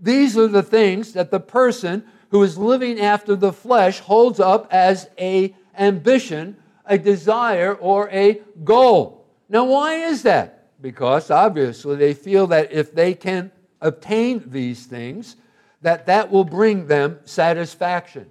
These 0.00 0.38
are 0.38 0.48
the 0.48 0.62
things 0.62 1.12
that 1.12 1.30
the 1.30 1.40
person 1.40 2.04
who 2.30 2.42
is 2.42 2.56
living 2.56 2.98
after 2.98 3.36
the 3.36 3.52
flesh 3.52 3.98
holds 3.98 4.40
up 4.40 4.68
as 4.70 5.10
a 5.18 5.54
ambition, 5.78 6.56
a 6.86 6.96
desire, 6.96 7.74
or 7.74 8.08
a 8.08 8.40
goal. 8.64 9.26
Now, 9.50 9.64
why 9.64 9.96
is 9.96 10.22
that? 10.22 10.70
Because 10.80 11.30
obviously 11.30 11.96
they 11.96 12.14
feel 12.14 12.46
that 12.46 12.72
if 12.72 12.94
they 12.94 13.12
can 13.12 13.52
obtain 13.82 14.42
these 14.46 14.86
things, 14.86 15.36
that 15.82 16.06
that 16.06 16.30
will 16.30 16.44
bring 16.44 16.86
them 16.86 17.18
satisfaction. 17.24 18.30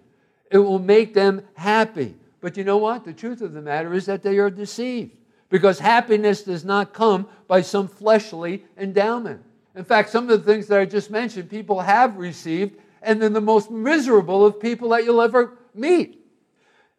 It 0.50 0.58
will 0.58 0.80
make 0.80 1.14
them 1.14 1.44
happy. 1.54 2.16
But 2.40 2.58
you 2.58 2.64
know 2.64 2.78
what? 2.78 3.06
The 3.06 3.14
truth 3.14 3.42
of 3.42 3.54
the 3.54 3.62
matter 3.62 3.94
is 3.94 4.08
that 4.08 4.24
they 4.24 4.40
are 4.40 4.50
deceived 4.50 5.12
because 5.50 5.78
happiness 5.78 6.42
does 6.42 6.66
not 6.66 6.94
come 6.94 7.28
by 7.48 7.62
some 7.62 7.88
fleshly 7.88 8.64
endowment. 8.78 9.44
In 9.76 9.84
fact, 9.84 10.10
some 10.10 10.30
of 10.30 10.44
the 10.44 10.52
things 10.52 10.68
that 10.68 10.80
I 10.80 10.86
just 10.86 11.12
mentioned, 11.12 11.50
people 11.50 11.80
have 11.82 12.18
received, 12.18 12.80
and 13.02 13.22
they're 13.22 13.30
the 13.30 13.42
most 13.42 13.70
miserable 13.70 14.46
of 14.46 14.60
people 14.60 14.90
that 14.90 15.04
you'll 15.04 15.22
ever 15.22 15.58
meet. 15.76 16.20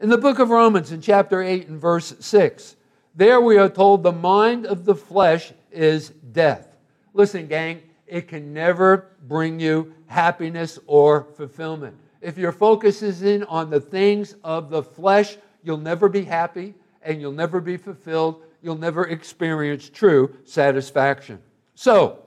In 0.00 0.08
the 0.08 0.18
book 0.18 0.38
of 0.38 0.50
Romans, 0.50 0.92
in 0.92 1.00
chapter 1.00 1.42
8 1.42 1.68
and 1.68 1.80
verse 1.80 2.14
6, 2.20 2.76
there 3.14 3.40
we 3.40 3.56
are 3.58 3.68
told 3.68 4.02
the 4.02 4.12
mind 4.12 4.66
of 4.66 4.84
the 4.84 4.94
flesh 4.94 5.52
is 5.70 6.10
death. 6.10 6.68
Listen, 7.14 7.46
gang, 7.46 7.82
it 8.12 8.28
can 8.28 8.52
never 8.52 9.06
bring 9.26 9.58
you 9.58 9.94
happiness 10.06 10.78
or 10.86 11.28
fulfillment. 11.34 11.96
If 12.20 12.36
your 12.36 12.52
focus 12.52 13.00
is 13.00 13.22
in 13.22 13.42
on 13.44 13.70
the 13.70 13.80
things 13.80 14.34
of 14.44 14.68
the 14.68 14.82
flesh, 14.82 15.38
you'll 15.62 15.78
never 15.78 16.10
be 16.10 16.22
happy 16.22 16.74
and 17.00 17.22
you'll 17.22 17.32
never 17.32 17.58
be 17.58 17.78
fulfilled. 17.78 18.42
You'll 18.60 18.76
never 18.76 19.06
experience 19.06 19.88
true 19.88 20.36
satisfaction. 20.44 21.40
So, 21.74 22.18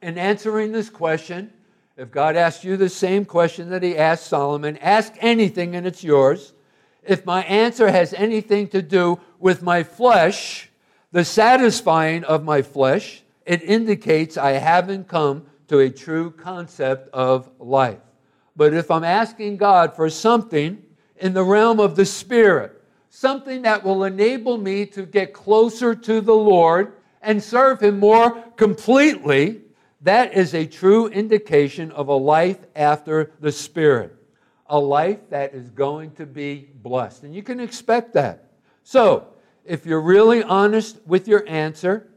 in 0.00 0.16
answering 0.16 0.72
this 0.72 0.88
question, 0.88 1.52
if 1.98 2.10
God 2.10 2.36
asks 2.36 2.64
you 2.64 2.78
the 2.78 2.88
same 2.88 3.26
question 3.26 3.68
that 3.68 3.82
he 3.82 3.98
asked 3.98 4.26
Solomon, 4.26 4.78
ask 4.78 5.12
anything 5.20 5.76
and 5.76 5.86
it's 5.86 6.02
yours. 6.02 6.54
If 7.02 7.26
my 7.26 7.42
answer 7.44 7.90
has 7.90 8.14
anything 8.14 8.68
to 8.68 8.80
do 8.80 9.20
with 9.38 9.60
my 9.60 9.82
flesh, 9.82 10.70
the 11.12 11.22
satisfying 11.22 12.24
of 12.24 12.44
my 12.44 12.62
flesh, 12.62 13.23
it 13.44 13.62
indicates 13.62 14.36
I 14.36 14.52
haven't 14.52 15.08
come 15.08 15.46
to 15.68 15.78
a 15.80 15.90
true 15.90 16.30
concept 16.30 17.08
of 17.12 17.50
life. 17.58 17.98
But 18.56 18.74
if 18.74 18.90
I'm 18.90 19.04
asking 19.04 19.56
God 19.56 19.96
for 19.96 20.08
something 20.08 20.82
in 21.16 21.34
the 21.34 21.42
realm 21.42 21.80
of 21.80 21.96
the 21.96 22.06
Spirit, 22.06 22.82
something 23.08 23.62
that 23.62 23.84
will 23.84 24.04
enable 24.04 24.58
me 24.58 24.86
to 24.86 25.06
get 25.06 25.32
closer 25.32 25.94
to 25.94 26.20
the 26.20 26.34
Lord 26.34 26.94
and 27.22 27.42
serve 27.42 27.80
Him 27.80 27.98
more 27.98 28.42
completely, 28.56 29.62
that 30.02 30.34
is 30.34 30.54
a 30.54 30.66
true 30.66 31.08
indication 31.08 31.90
of 31.92 32.08
a 32.08 32.14
life 32.14 32.58
after 32.76 33.32
the 33.40 33.52
Spirit, 33.52 34.14
a 34.66 34.78
life 34.78 35.18
that 35.30 35.54
is 35.54 35.70
going 35.70 36.12
to 36.12 36.26
be 36.26 36.68
blessed. 36.82 37.24
And 37.24 37.34
you 37.34 37.42
can 37.42 37.60
expect 37.60 38.12
that. 38.14 38.50
So, 38.82 39.28
if 39.64 39.86
you're 39.86 40.02
really 40.02 40.42
honest 40.42 41.00
with 41.06 41.26
your 41.26 41.48
answer, 41.48 42.10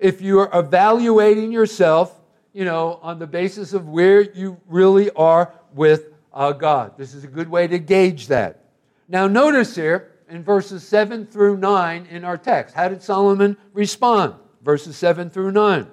if 0.00 0.22
you 0.22 0.40
are 0.40 0.50
evaluating 0.58 1.52
yourself, 1.52 2.18
you 2.52 2.64
know, 2.64 2.98
on 3.02 3.18
the 3.18 3.26
basis 3.26 3.72
of 3.74 3.88
where 3.88 4.22
you 4.22 4.60
really 4.66 5.10
are 5.10 5.52
with 5.74 6.06
uh, 6.32 6.52
God. 6.52 6.96
This 6.96 7.14
is 7.14 7.22
a 7.22 7.28
good 7.28 7.48
way 7.48 7.68
to 7.68 7.78
gauge 7.78 8.26
that. 8.28 8.64
Now, 9.08 9.28
notice 9.28 9.74
here 9.74 10.12
in 10.28 10.42
verses 10.42 10.86
7 10.86 11.26
through 11.26 11.58
9 11.58 12.06
in 12.06 12.24
our 12.24 12.38
text, 12.38 12.74
how 12.74 12.88
did 12.88 13.02
Solomon 13.02 13.56
respond? 13.72 14.34
Verses 14.62 14.96
7 14.96 15.30
through 15.30 15.52
9. 15.52 15.86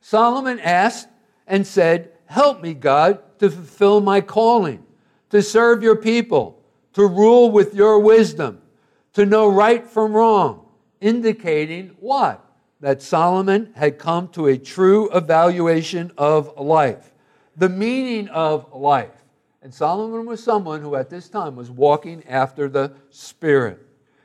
Solomon 0.00 0.58
asked 0.60 1.08
and 1.46 1.66
said, 1.66 2.12
Help 2.26 2.62
me, 2.62 2.74
God, 2.74 3.20
to 3.38 3.50
fulfill 3.50 4.00
my 4.00 4.20
calling, 4.20 4.84
to 5.30 5.42
serve 5.42 5.82
your 5.82 5.96
people, 5.96 6.62
to 6.94 7.06
rule 7.06 7.50
with 7.50 7.74
your 7.74 7.98
wisdom, 7.98 8.62
to 9.12 9.26
know 9.26 9.48
right 9.48 9.86
from 9.86 10.12
wrong, 10.12 10.66
indicating 11.00 11.96
what? 12.00 12.43
That 12.84 13.00
Solomon 13.00 13.72
had 13.74 13.98
come 13.98 14.28
to 14.32 14.48
a 14.48 14.58
true 14.58 15.08
evaluation 15.10 16.12
of 16.18 16.58
life, 16.58 17.14
the 17.56 17.70
meaning 17.70 18.28
of 18.28 18.74
life. 18.74 19.24
And 19.62 19.72
Solomon 19.72 20.26
was 20.26 20.44
someone 20.44 20.82
who 20.82 20.94
at 20.94 21.08
this 21.08 21.30
time 21.30 21.56
was 21.56 21.70
walking 21.70 22.22
after 22.28 22.68
the 22.68 22.92
Spirit. 23.08 23.78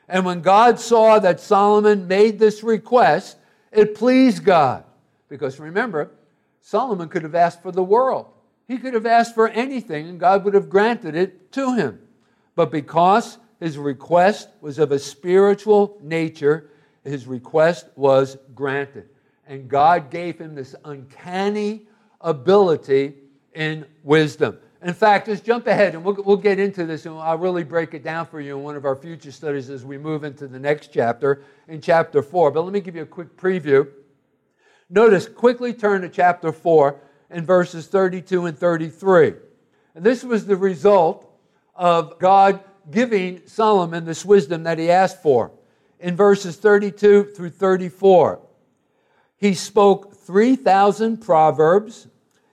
And 0.10 0.26
when 0.26 0.42
God 0.42 0.78
saw 0.78 1.20
that 1.20 1.40
Solomon 1.40 2.06
made 2.10 2.38
this 2.38 2.62
request, 2.62 3.38
it 3.72 3.96
pleased 3.96 4.44
God. 4.44 4.84
Because 5.30 5.58
remember, 5.58 6.12
Solomon 6.60 7.08
could 7.08 7.24
have 7.24 7.36
asked 7.36 7.62
for 7.62 7.72
the 7.72 7.82
world. 7.82 8.26
He 8.68 8.78
could 8.78 8.94
have 8.94 9.06
asked 9.06 9.36
for 9.36 9.48
anything, 9.48 10.10
and 10.10 10.20
God 10.20 10.44
would 10.44 10.54
have 10.54 10.70
granted 10.70 11.16
it 11.16 11.54
to 11.54 11.76
him. 11.76 12.02
But 12.56 12.72
because 12.72 13.38
his 13.62 13.78
request 13.78 14.50
was 14.60 14.80
of 14.80 14.92
a 14.92 15.00
spiritual 15.00 15.98
nature, 16.02 16.72
his 17.10 17.28
request 17.28 17.88
was 17.96 18.38
granted. 18.56 19.10
And 19.48 19.68
God 19.68 20.12
gave 20.12 20.40
him 20.40 20.56
this 20.56 20.76
uncanny 20.86 21.88
ability 22.22 23.16
in 23.54 23.86
wisdom. 24.04 24.58
In 24.82 24.94
fact, 24.94 25.26
just 25.26 25.44
jump 25.44 25.68
ahead 25.68 25.94
and 25.94 26.04
we'll, 26.04 26.22
we'll 26.24 26.38
get 26.38 26.58
into 26.58 26.86
this 26.86 27.06
and 27.06 27.18
I'll 27.18 27.38
really 27.38 27.64
break 27.64 27.94
it 27.94 28.04
down 28.04 28.26
for 28.26 28.40
you 28.40 28.58
in 28.58 28.64
one 28.64 28.78
of 28.78 28.86
our 28.86 28.96
future 28.96 29.32
studies 29.32 29.70
as 29.70 29.84
we 29.84 29.98
move 29.98 30.24
into 30.24 30.48
the 30.48 30.60
next 30.60 30.94
chapter, 30.94 31.44
in 31.68 31.82
chapter 31.82 32.22
4. 32.22 32.52
But 32.52 32.62
let 32.62 32.72
me 32.72 32.80
give 32.80 32.96
you 32.96 33.02
a 33.02 33.08
quick 33.08 33.36
preview. 33.36 33.88
Notice, 34.90 35.28
quickly 35.28 35.74
turn 35.74 36.02
to 36.02 36.10
chapter 36.10 36.52
4 36.52 37.00
and 37.30 37.46
verses 37.46 37.88
32 37.88 38.46
and 38.46 38.58
33. 38.58 39.34
And 39.96 40.06
this 40.06 40.24
was 40.24 40.46
the 40.46 40.56
result 40.56 41.30
of 41.76 42.18
God 42.20 42.64
giving 42.90 43.42
Solomon 43.46 44.06
this 44.06 44.24
wisdom 44.24 44.64
that 44.64 44.80
he 44.80 44.90
asked 44.90 45.22
for. 45.22 45.52
In 46.00 46.16
verses 46.16 46.56
32 46.56 47.34
through 47.36 47.50
34, 47.50 48.40
he 49.38 49.54
spoke 49.54 50.16
3,000 50.16 51.18
proverbs, 51.18 52.08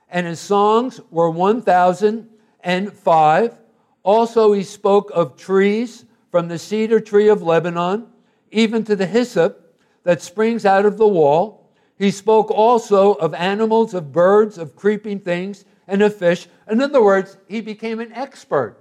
and 0.09 0.27
his 0.27 0.39
songs 0.39 1.01
were 1.11 1.29
1,005. 1.29 3.57
Also, 4.03 4.53
he 4.53 4.63
spoke 4.63 5.11
of 5.13 5.37
trees 5.37 6.05
from 6.31 6.47
the 6.47 6.57
cedar 6.59 6.99
tree 6.99 7.29
of 7.29 7.41
Lebanon, 7.41 8.07
even 8.51 8.83
to 8.83 8.95
the 8.95 9.05
hyssop 9.05 9.77
that 10.03 10.21
springs 10.21 10.65
out 10.65 10.85
of 10.85 10.97
the 10.97 11.07
wall. 11.07 11.71
He 11.97 12.11
spoke 12.11 12.51
also 12.51 13.13
of 13.13 13.33
animals, 13.33 13.93
of 13.93 14.11
birds, 14.11 14.57
of 14.57 14.75
creeping 14.75 15.21
things, 15.21 15.63
and 15.87 16.01
of 16.01 16.15
fish. 16.15 16.47
In 16.69 16.81
other 16.81 17.01
words, 17.01 17.37
he 17.47 17.61
became 17.61 17.99
an 17.99 18.11
expert. 18.13 18.77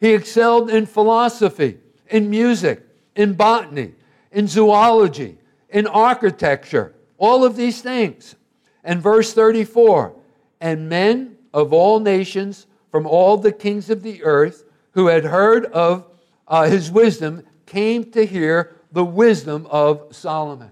He 0.00 0.14
excelled 0.14 0.70
in 0.70 0.86
philosophy, 0.86 1.78
in 2.08 2.30
music, 2.30 2.82
in 3.16 3.34
botany, 3.34 3.94
in 4.34 4.46
zoology, 4.46 5.38
in 5.70 5.86
architecture, 5.86 6.94
all 7.16 7.44
of 7.44 7.56
these 7.56 7.80
things. 7.80 8.34
And 8.82 9.00
verse 9.00 9.32
34 9.32 10.14
And 10.60 10.88
men 10.88 11.38
of 11.54 11.72
all 11.72 12.00
nations, 12.00 12.66
from 12.90 13.06
all 13.06 13.36
the 13.36 13.52
kings 13.52 13.88
of 13.88 14.02
the 14.02 14.22
earth, 14.24 14.64
who 14.92 15.06
had 15.06 15.24
heard 15.24 15.66
of 15.66 16.06
uh, 16.46 16.68
his 16.68 16.90
wisdom, 16.90 17.44
came 17.64 18.10
to 18.12 18.26
hear 18.26 18.76
the 18.92 19.04
wisdom 19.04 19.66
of 19.70 20.14
Solomon. 20.14 20.70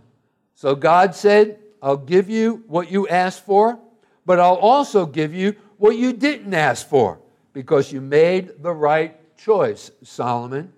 So 0.55 0.75
God 0.75 1.15
said, 1.15 1.59
I'll 1.83 1.97
give 1.97 2.29
you 2.29 2.63
what 2.67 2.91
you 2.91 3.09
asked 3.09 3.45
for, 3.45 3.79
but 4.25 4.39
I'll 4.39 4.55
also 4.55 5.07
give 5.07 5.35
you 5.35 5.57
what 5.79 5.97
you 5.97 6.13
didn't 6.13 6.55
ask 6.55 6.89
for 6.89 7.19
because 7.53 7.93
you 7.93 8.01
made 8.01 8.63
the 8.63 8.73
right 8.73 9.37
choice, 9.37 9.91
Solomon. 10.03 10.73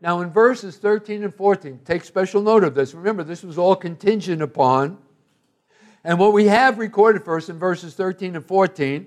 Now, 0.00 0.20
in 0.20 0.30
verses 0.30 0.76
13 0.76 1.24
and 1.24 1.34
14, 1.34 1.80
take 1.84 2.04
special 2.04 2.42
note 2.42 2.64
of 2.64 2.74
this. 2.74 2.94
Remember, 2.94 3.24
this 3.24 3.42
was 3.42 3.56
all 3.56 3.74
contingent 3.74 4.42
upon. 4.42 4.98
And 6.04 6.18
what 6.18 6.32
we 6.32 6.46
have 6.46 6.78
recorded 6.78 7.24
for 7.24 7.36
us 7.36 7.48
in 7.48 7.58
verses 7.58 7.94
13 7.94 8.36
and 8.36 8.44
14 8.44 9.06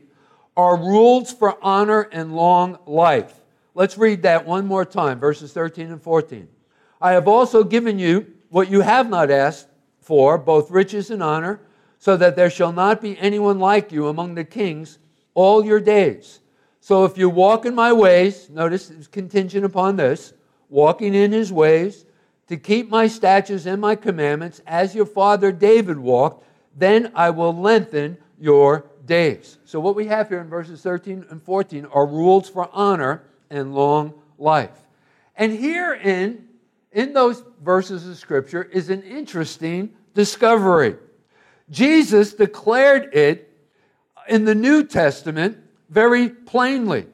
are 0.58 0.78
rules 0.78 1.32
for 1.32 1.58
honor 1.64 2.10
and 2.12 2.36
long 2.36 2.80
life. 2.86 3.40
Let's 3.76 3.98
read 3.98 4.24
that 4.24 4.46
one 4.46 4.66
more 4.66 4.84
time, 4.84 5.20
verses 5.20 5.54
13 5.54 5.92
and 5.92 6.02
14. 6.02 6.48
I 7.00 7.12
have 7.12 7.28
also 7.28 7.64
given 7.64 7.98
you 7.98 8.34
what 8.50 8.70
you 8.70 8.82
have 8.82 9.10
not 9.10 9.32
asked 9.32 9.68
for, 10.02 10.38
both 10.38 10.72
riches 10.72 11.12
and 11.12 11.24
honor, 11.24 11.62
so 12.00 12.18
that 12.18 12.36
there 12.36 12.50
shall 12.50 12.74
not 12.74 13.00
be 13.00 13.18
anyone 13.20 13.60
like 13.60 13.92
you 13.92 14.08
among 14.08 14.36
the 14.36 14.44
kings 14.44 14.98
all 15.34 15.64
your 15.64 15.80
days. 15.80 16.40
So 16.82 17.06
if 17.06 17.18
you 17.18 17.30
walk 17.30 17.66
in 17.66 17.76
my 17.76 17.94
ways, 17.94 18.50
notice 18.50 18.90
it's 18.90 19.08
contingent 19.08 19.66
upon 19.66 19.96
this, 19.96 20.34
walking 20.70 21.14
in 21.14 21.32
his 21.32 21.52
ways, 21.52 22.06
to 22.48 22.58
keep 22.58 22.90
my 22.90 23.08
statutes 23.08 23.66
and 23.66 23.80
my 23.80 23.96
commandments 23.96 24.62
as 24.66 24.96
your 24.96 25.06
father 25.06 25.52
David 25.52 26.00
walked, 26.00 26.46
then 26.76 27.12
I 27.14 27.30
will 27.30 27.54
lengthen 27.54 28.18
your 28.40 28.86
days. 29.06 29.58
So 29.66 29.80
what 29.80 29.96
we 29.96 30.08
have 30.08 30.30
here 30.30 30.40
in 30.40 30.48
verses 30.48 30.82
13 30.82 31.26
and 31.30 31.42
14 31.42 31.86
are 31.86 32.06
rules 32.06 32.50
for 32.50 32.70
honor 32.74 33.24
and 33.50 33.76
long 33.76 34.14
life. 34.38 34.78
And 35.36 35.54
herein, 35.54 36.48
in 36.92 37.14
those 37.14 37.44
verses 37.64 38.08
of 38.08 38.18
scripture, 38.18 38.64
is 38.64 38.90
an 38.90 39.04
interesting 39.04 39.94
discovery. 40.14 40.96
Jesus 41.70 42.34
declared 42.34 43.14
it 43.14 43.52
in 44.28 44.46
the 44.46 44.56
New 44.56 44.84
Testament 44.84 45.58
very 45.90 46.30
plainly. 46.30 47.06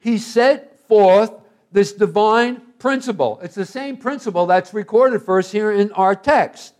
He 0.00 0.18
set 0.18 0.78
forth 0.88 1.32
this 1.72 1.92
divine 1.92 2.62
principle. 2.78 3.40
It's 3.42 3.54
the 3.54 3.66
same 3.66 3.96
principle 3.96 4.46
that's 4.46 4.72
recorded 4.72 5.22
for 5.22 5.38
us 5.38 5.50
here 5.50 5.72
in 5.72 5.92
our 5.92 6.14
text. 6.14 6.74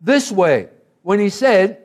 This 0.00 0.30
way, 0.30 0.68
when 1.02 1.18
he 1.18 1.28
said, 1.28 1.82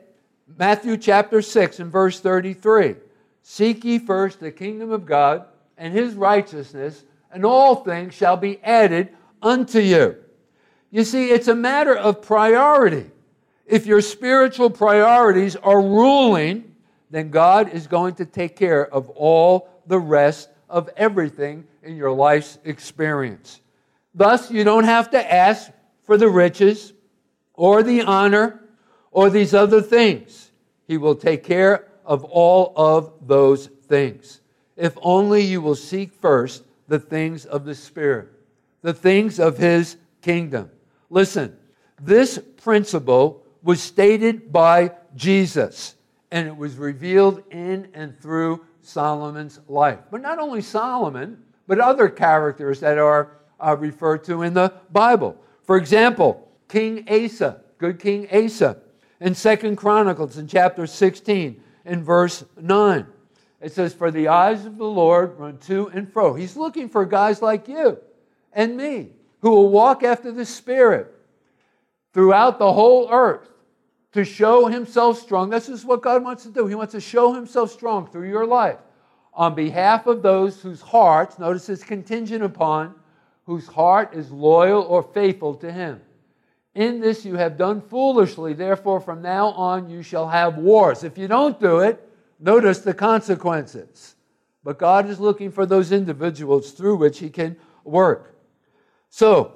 Matthew 0.58 0.96
chapter 0.96 1.42
6 1.42 1.80
and 1.80 1.92
verse 1.92 2.20
33, 2.20 2.96
Seek 3.42 3.84
ye 3.84 3.98
first 3.98 4.40
the 4.40 4.50
kingdom 4.50 4.90
of 4.90 5.06
God 5.06 5.46
and 5.76 5.94
his 5.94 6.14
righteousness, 6.14 7.04
and 7.32 7.44
all 7.44 7.76
things 7.76 8.14
shall 8.14 8.36
be 8.36 8.62
added 8.62 9.08
unto 9.42 9.80
you. 9.80 10.16
You 10.90 11.04
see, 11.04 11.30
it's 11.30 11.48
a 11.48 11.54
matter 11.54 11.96
of 11.96 12.20
priority. 12.22 13.10
If 13.64 13.86
your 13.86 14.00
spiritual 14.00 14.70
priorities 14.70 15.56
are 15.56 15.80
ruling, 15.80 16.74
then 17.10 17.30
God 17.30 17.70
is 17.70 17.86
going 17.86 18.14
to 18.16 18.24
take 18.24 18.56
care 18.56 18.86
of 18.92 19.08
all 19.10 19.68
the 19.86 19.98
rest 19.98 20.50
of 20.68 20.90
everything 20.96 21.66
in 21.82 21.96
your 21.96 22.12
life's 22.12 22.58
experience. 22.64 23.60
Thus, 24.14 24.50
you 24.50 24.64
don't 24.64 24.84
have 24.84 25.10
to 25.10 25.32
ask 25.32 25.70
for 26.04 26.16
the 26.16 26.28
riches 26.28 26.92
or 27.54 27.82
the 27.82 28.02
honor 28.02 28.60
or 29.10 29.30
these 29.30 29.54
other 29.54 29.80
things. 29.80 30.50
He 30.86 30.96
will 30.96 31.14
take 31.14 31.44
care 31.44 31.88
of 32.04 32.24
all 32.24 32.72
of 32.76 33.12
those 33.26 33.66
things. 33.86 34.40
If 34.76 34.96
only 35.02 35.42
you 35.42 35.60
will 35.60 35.74
seek 35.74 36.12
first 36.12 36.64
the 36.88 36.98
things 36.98 37.46
of 37.46 37.64
the 37.64 37.74
Spirit, 37.74 38.28
the 38.82 38.94
things 38.94 39.38
of 39.38 39.58
His 39.58 39.96
kingdom. 40.22 40.70
Listen, 41.10 41.56
this 42.00 42.38
principle 42.56 43.44
was 43.62 43.80
stated 43.80 44.50
by 44.52 44.92
Jesus, 45.14 45.94
and 46.30 46.48
it 46.48 46.56
was 46.56 46.76
revealed 46.76 47.42
in 47.50 47.88
and 47.94 48.18
through 48.18 48.64
Solomon's 48.82 49.60
life. 49.68 49.98
But 50.10 50.22
not 50.22 50.38
only 50.38 50.62
Solomon, 50.62 51.42
but 51.70 51.78
other 51.78 52.08
characters 52.08 52.80
that 52.80 52.98
are 52.98 53.30
uh, 53.60 53.76
referred 53.78 54.24
to 54.24 54.42
in 54.42 54.54
the 54.54 54.72
Bible. 54.90 55.36
For 55.62 55.76
example, 55.76 56.48
King 56.68 57.06
Asa, 57.08 57.60
good 57.78 58.00
King 58.00 58.26
Asa, 58.32 58.78
in 59.20 59.36
Second 59.36 59.76
Chronicles 59.76 60.36
in 60.36 60.48
chapter 60.48 60.84
16, 60.84 61.62
in 61.84 62.02
verse 62.02 62.44
9. 62.60 63.06
It 63.60 63.72
says, 63.72 63.94
For 63.94 64.10
the 64.10 64.26
eyes 64.26 64.66
of 64.66 64.78
the 64.78 64.84
Lord 64.84 65.38
run 65.38 65.58
to 65.58 65.86
and 65.94 66.12
fro. 66.12 66.34
He's 66.34 66.56
looking 66.56 66.88
for 66.88 67.04
guys 67.04 67.40
like 67.40 67.68
you 67.68 67.98
and 68.52 68.76
me 68.76 69.10
who 69.40 69.52
will 69.52 69.70
walk 69.70 70.02
after 70.02 70.32
the 70.32 70.46
Spirit 70.46 71.14
throughout 72.12 72.58
the 72.58 72.72
whole 72.72 73.08
earth 73.12 73.48
to 74.14 74.24
show 74.24 74.66
himself 74.66 75.20
strong. 75.20 75.50
This 75.50 75.68
is 75.68 75.84
what 75.84 76.02
God 76.02 76.24
wants 76.24 76.42
to 76.42 76.48
do. 76.48 76.66
He 76.66 76.74
wants 76.74 76.94
to 76.94 77.00
show 77.00 77.32
himself 77.32 77.70
strong 77.70 78.08
through 78.08 78.28
your 78.28 78.44
life 78.44 78.78
on 79.40 79.54
behalf 79.54 80.06
of 80.06 80.20
those 80.20 80.60
whose 80.60 80.82
hearts, 80.82 81.38
notice 81.38 81.70
it's 81.70 81.82
contingent 81.82 82.44
upon, 82.44 82.94
whose 83.46 83.66
heart 83.66 84.12
is 84.12 84.30
loyal 84.30 84.82
or 84.82 85.02
faithful 85.02 85.54
to 85.54 85.72
him. 85.72 85.98
In 86.74 87.00
this 87.00 87.24
you 87.24 87.36
have 87.36 87.56
done 87.56 87.80
foolishly, 87.80 88.52
therefore 88.52 89.00
from 89.00 89.22
now 89.22 89.46
on 89.52 89.88
you 89.88 90.02
shall 90.02 90.28
have 90.28 90.58
wars. 90.58 91.04
If 91.04 91.16
you 91.16 91.26
don't 91.26 91.58
do 91.58 91.78
it, 91.78 92.06
notice 92.38 92.80
the 92.80 92.92
consequences. 92.92 94.14
But 94.62 94.78
God 94.78 95.08
is 95.08 95.18
looking 95.18 95.50
for 95.50 95.64
those 95.64 95.90
individuals 95.90 96.72
through 96.72 96.96
which 96.96 97.18
he 97.18 97.30
can 97.30 97.56
work. 97.82 98.36
So, 99.08 99.54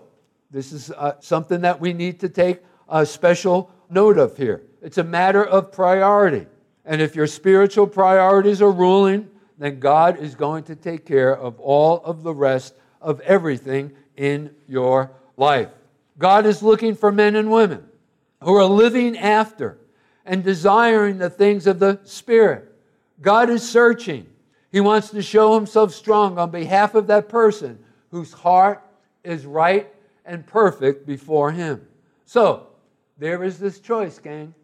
this 0.50 0.72
is 0.72 0.92
uh, 0.92 1.20
something 1.20 1.60
that 1.60 1.78
we 1.78 1.92
need 1.92 2.20
to 2.20 2.30
take 2.30 2.62
a 2.88 3.04
special 3.04 3.70
note 3.90 4.16
of 4.16 4.34
here. 4.38 4.62
It's 4.80 4.96
a 4.96 5.04
matter 5.04 5.44
of 5.44 5.72
priority. 5.72 6.46
And 6.86 7.02
if 7.02 7.14
your 7.14 7.26
spiritual 7.26 7.86
priorities 7.86 8.62
are 8.62 8.72
ruling, 8.72 9.28
then 9.58 9.78
God 9.80 10.18
is 10.18 10.34
going 10.34 10.64
to 10.64 10.76
take 10.76 11.06
care 11.06 11.36
of 11.36 11.60
all 11.60 12.02
of 12.04 12.22
the 12.22 12.34
rest 12.34 12.74
of 13.00 13.20
everything 13.20 13.92
in 14.16 14.54
your 14.66 15.12
life. 15.36 15.68
God 16.18 16.46
is 16.46 16.62
looking 16.62 16.94
for 16.94 17.12
men 17.12 17.36
and 17.36 17.50
women 17.50 17.84
who 18.42 18.54
are 18.54 18.64
living 18.64 19.16
after 19.16 19.78
and 20.24 20.42
desiring 20.42 21.18
the 21.18 21.30
things 21.30 21.66
of 21.66 21.78
the 21.78 22.00
Spirit. 22.04 22.70
God 23.20 23.50
is 23.50 23.68
searching. 23.68 24.26
He 24.72 24.80
wants 24.80 25.10
to 25.10 25.22
show 25.22 25.54
himself 25.54 25.92
strong 25.92 26.38
on 26.38 26.50
behalf 26.50 26.94
of 26.94 27.06
that 27.08 27.28
person 27.28 27.78
whose 28.10 28.32
heart 28.32 28.84
is 29.22 29.46
right 29.46 29.92
and 30.24 30.46
perfect 30.46 31.06
before 31.06 31.52
him. 31.52 31.86
So, 32.26 32.68
there 33.18 33.44
is 33.44 33.58
this 33.58 33.78
choice, 33.78 34.18
gang. 34.18 34.54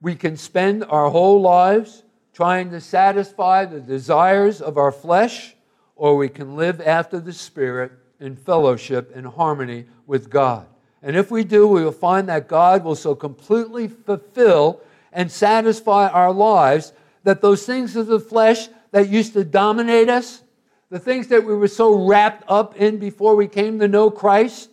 We 0.00 0.14
can 0.14 0.36
spend 0.36 0.84
our 0.84 1.10
whole 1.10 1.40
lives 1.40 2.04
trying 2.36 2.70
to 2.70 2.78
satisfy 2.78 3.64
the 3.64 3.80
desires 3.80 4.60
of 4.60 4.76
our 4.76 4.92
flesh, 4.92 5.54
or 5.94 6.18
we 6.18 6.28
can 6.28 6.54
live 6.54 6.82
after 6.82 7.18
the 7.18 7.32
Spirit 7.32 7.90
in 8.20 8.36
fellowship 8.36 9.10
and 9.16 9.26
harmony 9.26 9.86
with 10.06 10.28
God. 10.28 10.66
And 11.02 11.16
if 11.16 11.30
we 11.30 11.44
do, 11.44 11.66
we 11.66 11.82
will 11.82 11.92
find 11.92 12.28
that 12.28 12.46
God 12.46 12.84
will 12.84 12.94
so 12.94 13.14
completely 13.14 13.88
fulfill 13.88 14.82
and 15.14 15.32
satisfy 15.32 16.08
our 16.08 16.30
lives 16.30 16.92
that 17.24 17.40
those 17.40 17.64
things 17.64 17.96
of 17.96 18.06
the 18.06 18.20
flesh 18.20 18.68
that 18.90 19.08
used 19.08 19.32
to 19.32 19.42
dominate 19.42 20.10
us, 20.10 20.42
the 20.90 20.98
things 20.98 21.28
that 21.28 21.42
we 21.42 21.54
were 21.54 21.68
so 21.68 22.06
wrapped 22.06 22.44
up 22.48 22.76
in 22.76 22.98
before 22.98 23.34
we 23.34 23.48
came 23.48 23.78
to 23.78 23.88
know 23.88 24.10
Christ, 24.10 24.68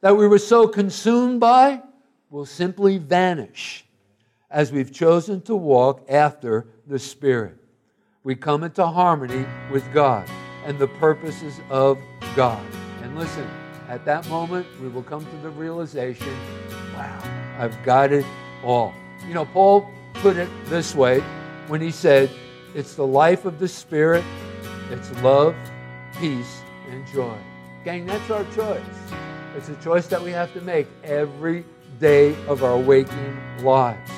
that 0.00 0.16
we 0.16 0.26
were 0.26 0.40
so 0.40 0.66
consumed 0.66 1.38
by, 1.38 1.80
will 2.28 2.44
simply 2.44 2.98
vanish 2.98 3.84
as 4.50 4.72
we've 4.72 4.92
chosen 4.92 5.40
to 5.42 5.54
walk 5.54 6.04
after 6.08 6.66
the 6.86 6.98
Spirit. 6.98 7.56
We 8.22 8.34
come 8.34 8.64
into 8.64 8.86
harmony 8.86 9.44
with 9.70 9.84
God 9.92 10.28
and 10.64 10.78
the 10.78 10.88
purposes 10.88 11.60
of 11.70 11.98
God. 12.34 12.64
And 13.02 13.18
listen, 13.18 13.48
at 13.88 14.04
that 14.06 14.28
moment, 14.28 14.66
we 14.80 14.88
will 14.88 15.02
come 15.02 15.24
to 15.24 15.36
the 15.38 15.50
realization 15.50 16.34
wow, 16.94 17.56
I've 17.58 17.82
got 17.82 18.12
it 18.12 18.24
all. 18.62 18.94
You 19.26 19.34
know, 19.34 19.44
Paul 19.46 19.88
put 20.14 20.36
it 20.36 20.48
this 20.66 20.94
way 20.94 21.20
when 21.68 21.80
he 21.80 21.90
said, 21.90 22.30
It's 22.74 22.94
the 22.94 23.06
life 23.06 23.44
of 23.44 23.58
the 23.58 23.68
Spirit, 23.68 24.24
it's 24.90 25.10
love, 25.22 25.54
peace, 26.18 26.60
and 26.90 27.06
joy. 27.08 27.36
Gang, 27.84 28.06
that's 28.06 28.30
our 28.30 28.44
choice. 28.54 28.82
It's 29.56 29.68
a 29.68 29.76
choice 29.76 30.06
that 30.08 30.22
we 30.22 30.30
have 30.30 30.52
to 30.54 30.60
make 30.60 30.86
every 31.02 31.64
day 32.00 32.34
of 32.46 32.64
our 32.64 32.78
waking 32.78 33.36
lives. 33.62 34.10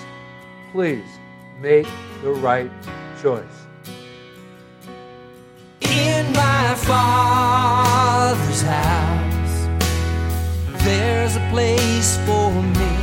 Please 0.72 1.07
make 1.60 1.86
the 2.22 2.30
right 2.30 2.70
choice. 3.20 3.44
In 5.80 6.32
my 6.32 6.74
father's 6.76 8.62
house, 8.62 9.68
there's 10.84 11.36
a 11.36 11.48
place 11.50 12.16
for 12.26 12.50
me. 12.62 12.96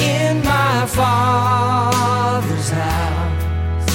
In 0.00 0.44
my 0.44 0.86
father's 0.86 2.70
house, 2.70 3.90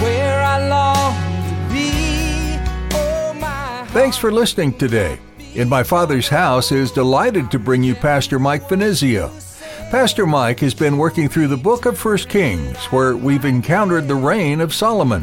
where 0.00 0.42
I 0.42 0.68
long 0.68 1.14
to 1.48 1.74
be. 1.74 2.96
Oh, 2.96 3.34
my 3.34 3.84
Thanks 3.88 4.16
for 4.16 4.32
listening 4.32 4.72
today. 4.78 5.18
In 5.54 5.68
My 5.68 5.82
Father's 5.82 6.28
House 6.28 6.70
is 6.70 6.92
delighted 6.92 7.50
to 7.50 7.58
bring 7.58 7.82
you 7.82 7.94
Pastor 7.96 8.38
Mike 8.38 8.68
Finizio. 8.68 9.47
Pastor 9.90 10.26
Mike 10.26 10.60
has 10.60 10.74
been 10.74 10.98
working 10.98 11.30
through 11.30 11.48
the 11.48 11.56
book 11.56 11.86
of 11.86 12.04
1 12.04 12.18
Kings, 12.28 12.76
where 12.92 13.16
we've 13.16 13.46
encountered 13.46 14.06
the 14.06 14.14
reign 14.14 14.60
of 14.60 14.74
Solomon. 14.74 15.22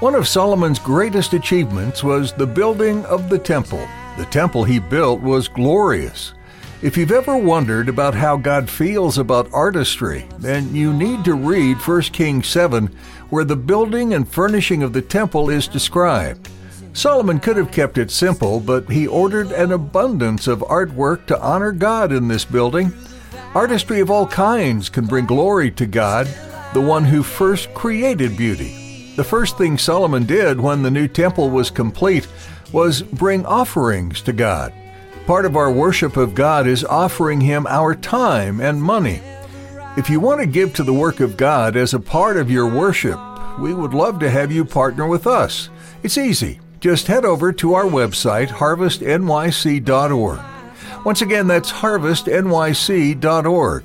One 0.00 0.16
of 0.16 0.26
Solomon's 0.26 0.80
greatest 0.80 1.32
achievements 1.32 2.02
was 2.02 2.32
the 2.32 2.44
building 2.44 3.04
of 3.04 3.30
the 3.30 3.38
temple. 3.38 3.86
The 4.16 4.26
temple 4.26 4.64
he 4.64 4.80
built 4.80 5.20
was 5.20 5.46
glorious. 5.46 6.34
If 6.82 6.96
you've 6.96 7.12
ever 7.12 7.36
wondered 7.36 7.88
about 7.88 8.16
how 8.16 8.36
God 8.36 8.68
feels 8.68 9.16
about 9.16 9.54
artistry, 9.54 10.26
then 10.38 10.74
you 10.74 10.92
need 10.92 11.24
to 11.24 11.34
read 11.34 11.76
1 11.76 12.02
Kings 12.02 12.48
7, 12.48 12.88
where 13.30 13.44
the 13.44 13.54
building 13.54 14.12
and 14.12 14.28
furnishing 14.28 14.82
of 14.82 14.92
the 14.92 15.02
temple 15.02 15.50
is 15.50 15.68
described. 15.68 16.48
Solomon 16.94 17.38
could 17.38 17.56
have 17.56 17.70
kept 17.70 17.96
it 17.98 18.10
simple, 18.10 18.58
but 18.58 18.90
he 18.90 19.06
ordered 19.06 19.52
an 19.52 19.70
abundance 19.70 20.48
of 20.48 20.58
artwork 20.62 21.26
to 21.26 21.40
honor 21.40 21.70
God 21.70 22.10
in 22.10 22.26
this 22.26 22.44
building. 22.44 22.92
Artistry 23.54 24.00
of 24.00 24.10
all 24.10 24.26
kinds 24.26 24.88
can 24.88 25.06
bring 25.06 25.26
glory 25.26 25.70
to 25.70 25.86
God, 25.86 26.26
the 26.72 26.80
one 26.80 27.04
who 27.04 27.22
first 27.22 27.72
created 27.72 28.36
beauty. 28.36 29.12
The 29.14 29.22
first 29.22 29.56
thing 29.56 29.78
Solomon 29.78 30.26
did 30.26 30.60
when 30.60 30.82
the 30.82 30.90
new 30.90 31.06
temple 31.06 31.50
was 31.50 31.70
complete 31.70 32.26
was 32.72 33.02
bring 33.02 33.46
offerings 33.46 34.20
to 34.22 34.32
God. 34.32 34.72
Part 35.26 35.46
of 35.46 35.56
our 35.56 35.70
worship 35.70 36.16
of 36.16 36.34
God 36.34 36.66
is 36.66 36.84
offering 36.84 37.40
Him 37.40 37.68
our 37.68 37.94
time 37.94 38.60
and 38.60 38.82
money. 38.82 39.22
If 39.96 40.10
you 40.10 40.18
want 40.18 40.40
to 40.40 40.46
give 40.46 40.74
to 40.74 40.82
the 40.82 40.92
work 40.92 41.20
of 41.20 41.36
God 41.36 41.76
as 41.76 41.94
a 41.94 42.00
part 42.00 42.36
of 42.36 42.50
your 42.50 42.68
worship, 42.68 43.20
we 43.60 43.72
would 43.72 43.94
love 43.94 44.18
to 44.18 44.30
have 44.30 44.50
you 44.50 44.64
partner 44.64 45.06
with 45.06 45.28
us. 45.28 45.70
It's 46.02 46.18
easy. 46.18 46.58
Just 46.80 47.06
head 47.06 47.24
over 47.24 47.52
to 47.52 47.74
our 47.74 47.84
website, 47.84 48.48
harvestnyc.org. 48.48 50.53
Once 51.04 51.22
again, 51.22 51.46
that's 51.46 51.72
harvestnyc.org. 51.72 53.84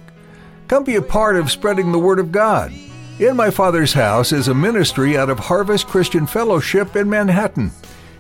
Come 0.68 0.84
be 0.84 0.96
a 0.96 1.02
part 1.02 1.36
of 1.36 1.52
spreading 1.52 1.92
the 1.92 2.00
Word 2.00 2.20
of 2.20 2.32
God. 2.32 2.72
In 3.20 3.36
My 3.36 3.50
Father's 3.50 3.94
House 3.94 4.32
is 4.32 4.48
a 4.48 4.54
ministry 4.54 5.18
out 5.18 5.30
of 5.30 5.40
Harvest 5.40 5.88
Christian 5.88 6.26
Fellowship 6.26 6.96
in 6.96 7.10
Manhattan. 7.10 7.72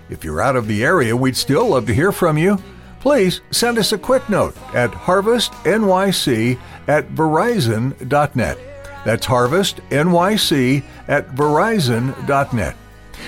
If 0.10 0.24
you're 0.24 0.42
out 0.42 0.56
of 0.56 0.68
the 0.68 0.84
area, 0.84 1.16
we'd 1.16 1.38
still 1.38 1.70
love 1.70 1.86
to 1.86 1.94
hear 1.94 2.12
from 2.12 2.38
you. 2.38 2.58
Please 3.00 3.42
send 3.52 3.78
us 3.78 3.94
a 3.94 3.98
quick 3.98 4.28
note 4.30 4.58
at 4.74 4.92
harvestnyc 4.92 6.60
at 6.88 7.08
verizon.net. 7.10 8.58
That's 9.06 9.26
harvestnyc 9.26 10.84
at 11.08 11.36
verizon.net. 11.36 12.76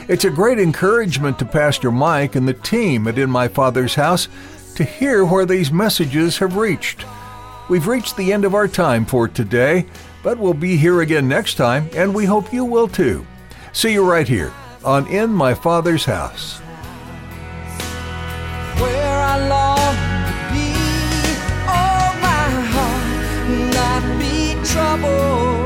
It's 0.08 0.26
a 0.26 0.30
great 0.30 0.60
encouragement 0.60 1.40
to 1.40 1.46
Pastor 1.46 1.92
Mike 1.92 2.36
and 2.36 2.48
the 2.48 2.54
team 2.54 3.08
at 3.08 3.18
In 3.18 3.30
My 3.30 3.48
Father's 3.48 3.96
House 3.96 4.28
to 4.76 4.84
hear 4.84 5.26
where 5.26 5.46
these 5.46 5.72
messages 5.72 6.38
have 6.38 6.56
reached. 6.56 7.06
We've 7.70 7.88
reached 7.88 8.18
the 8.18 8.34
end 8.34 8.46
of 8.46 8.56
our 8.56 8.68
time 8.68 9.06
for 9.06 9.28
today, 9.28 9.86
but 10.24 10.38
we'll 10.38 10.54
be 10.54 10.78
here 10.78 11.02
again 11.02 11.28
next 11.28 11.56
time, 11.56 11.90
and 11.94 12.14
we 12.14 12.26
hope 12.26 12.52
you 12.54 12.66
will 12.66 12.88
too. 12.88 13.26
See 13.74 13.94
you 13.94 14.10
right 14.10 14.28
here 14.28 14.52
on 14.84 15.08
In 15.08 15.32
My 15.32 15.54
Father's 15.54 16.06
House. 16.06 16.60
Where 18.80 19.20
I 19.20 19.48
long 19.48 19.96
to 20.28 20.34
be, 20.54 20.74
oh 21.68 22.12
my 22.22 22.50
heart, 22.74 23.74
not 23.74 24.20
be 24.20 24.56
troubled. 24.66 25.61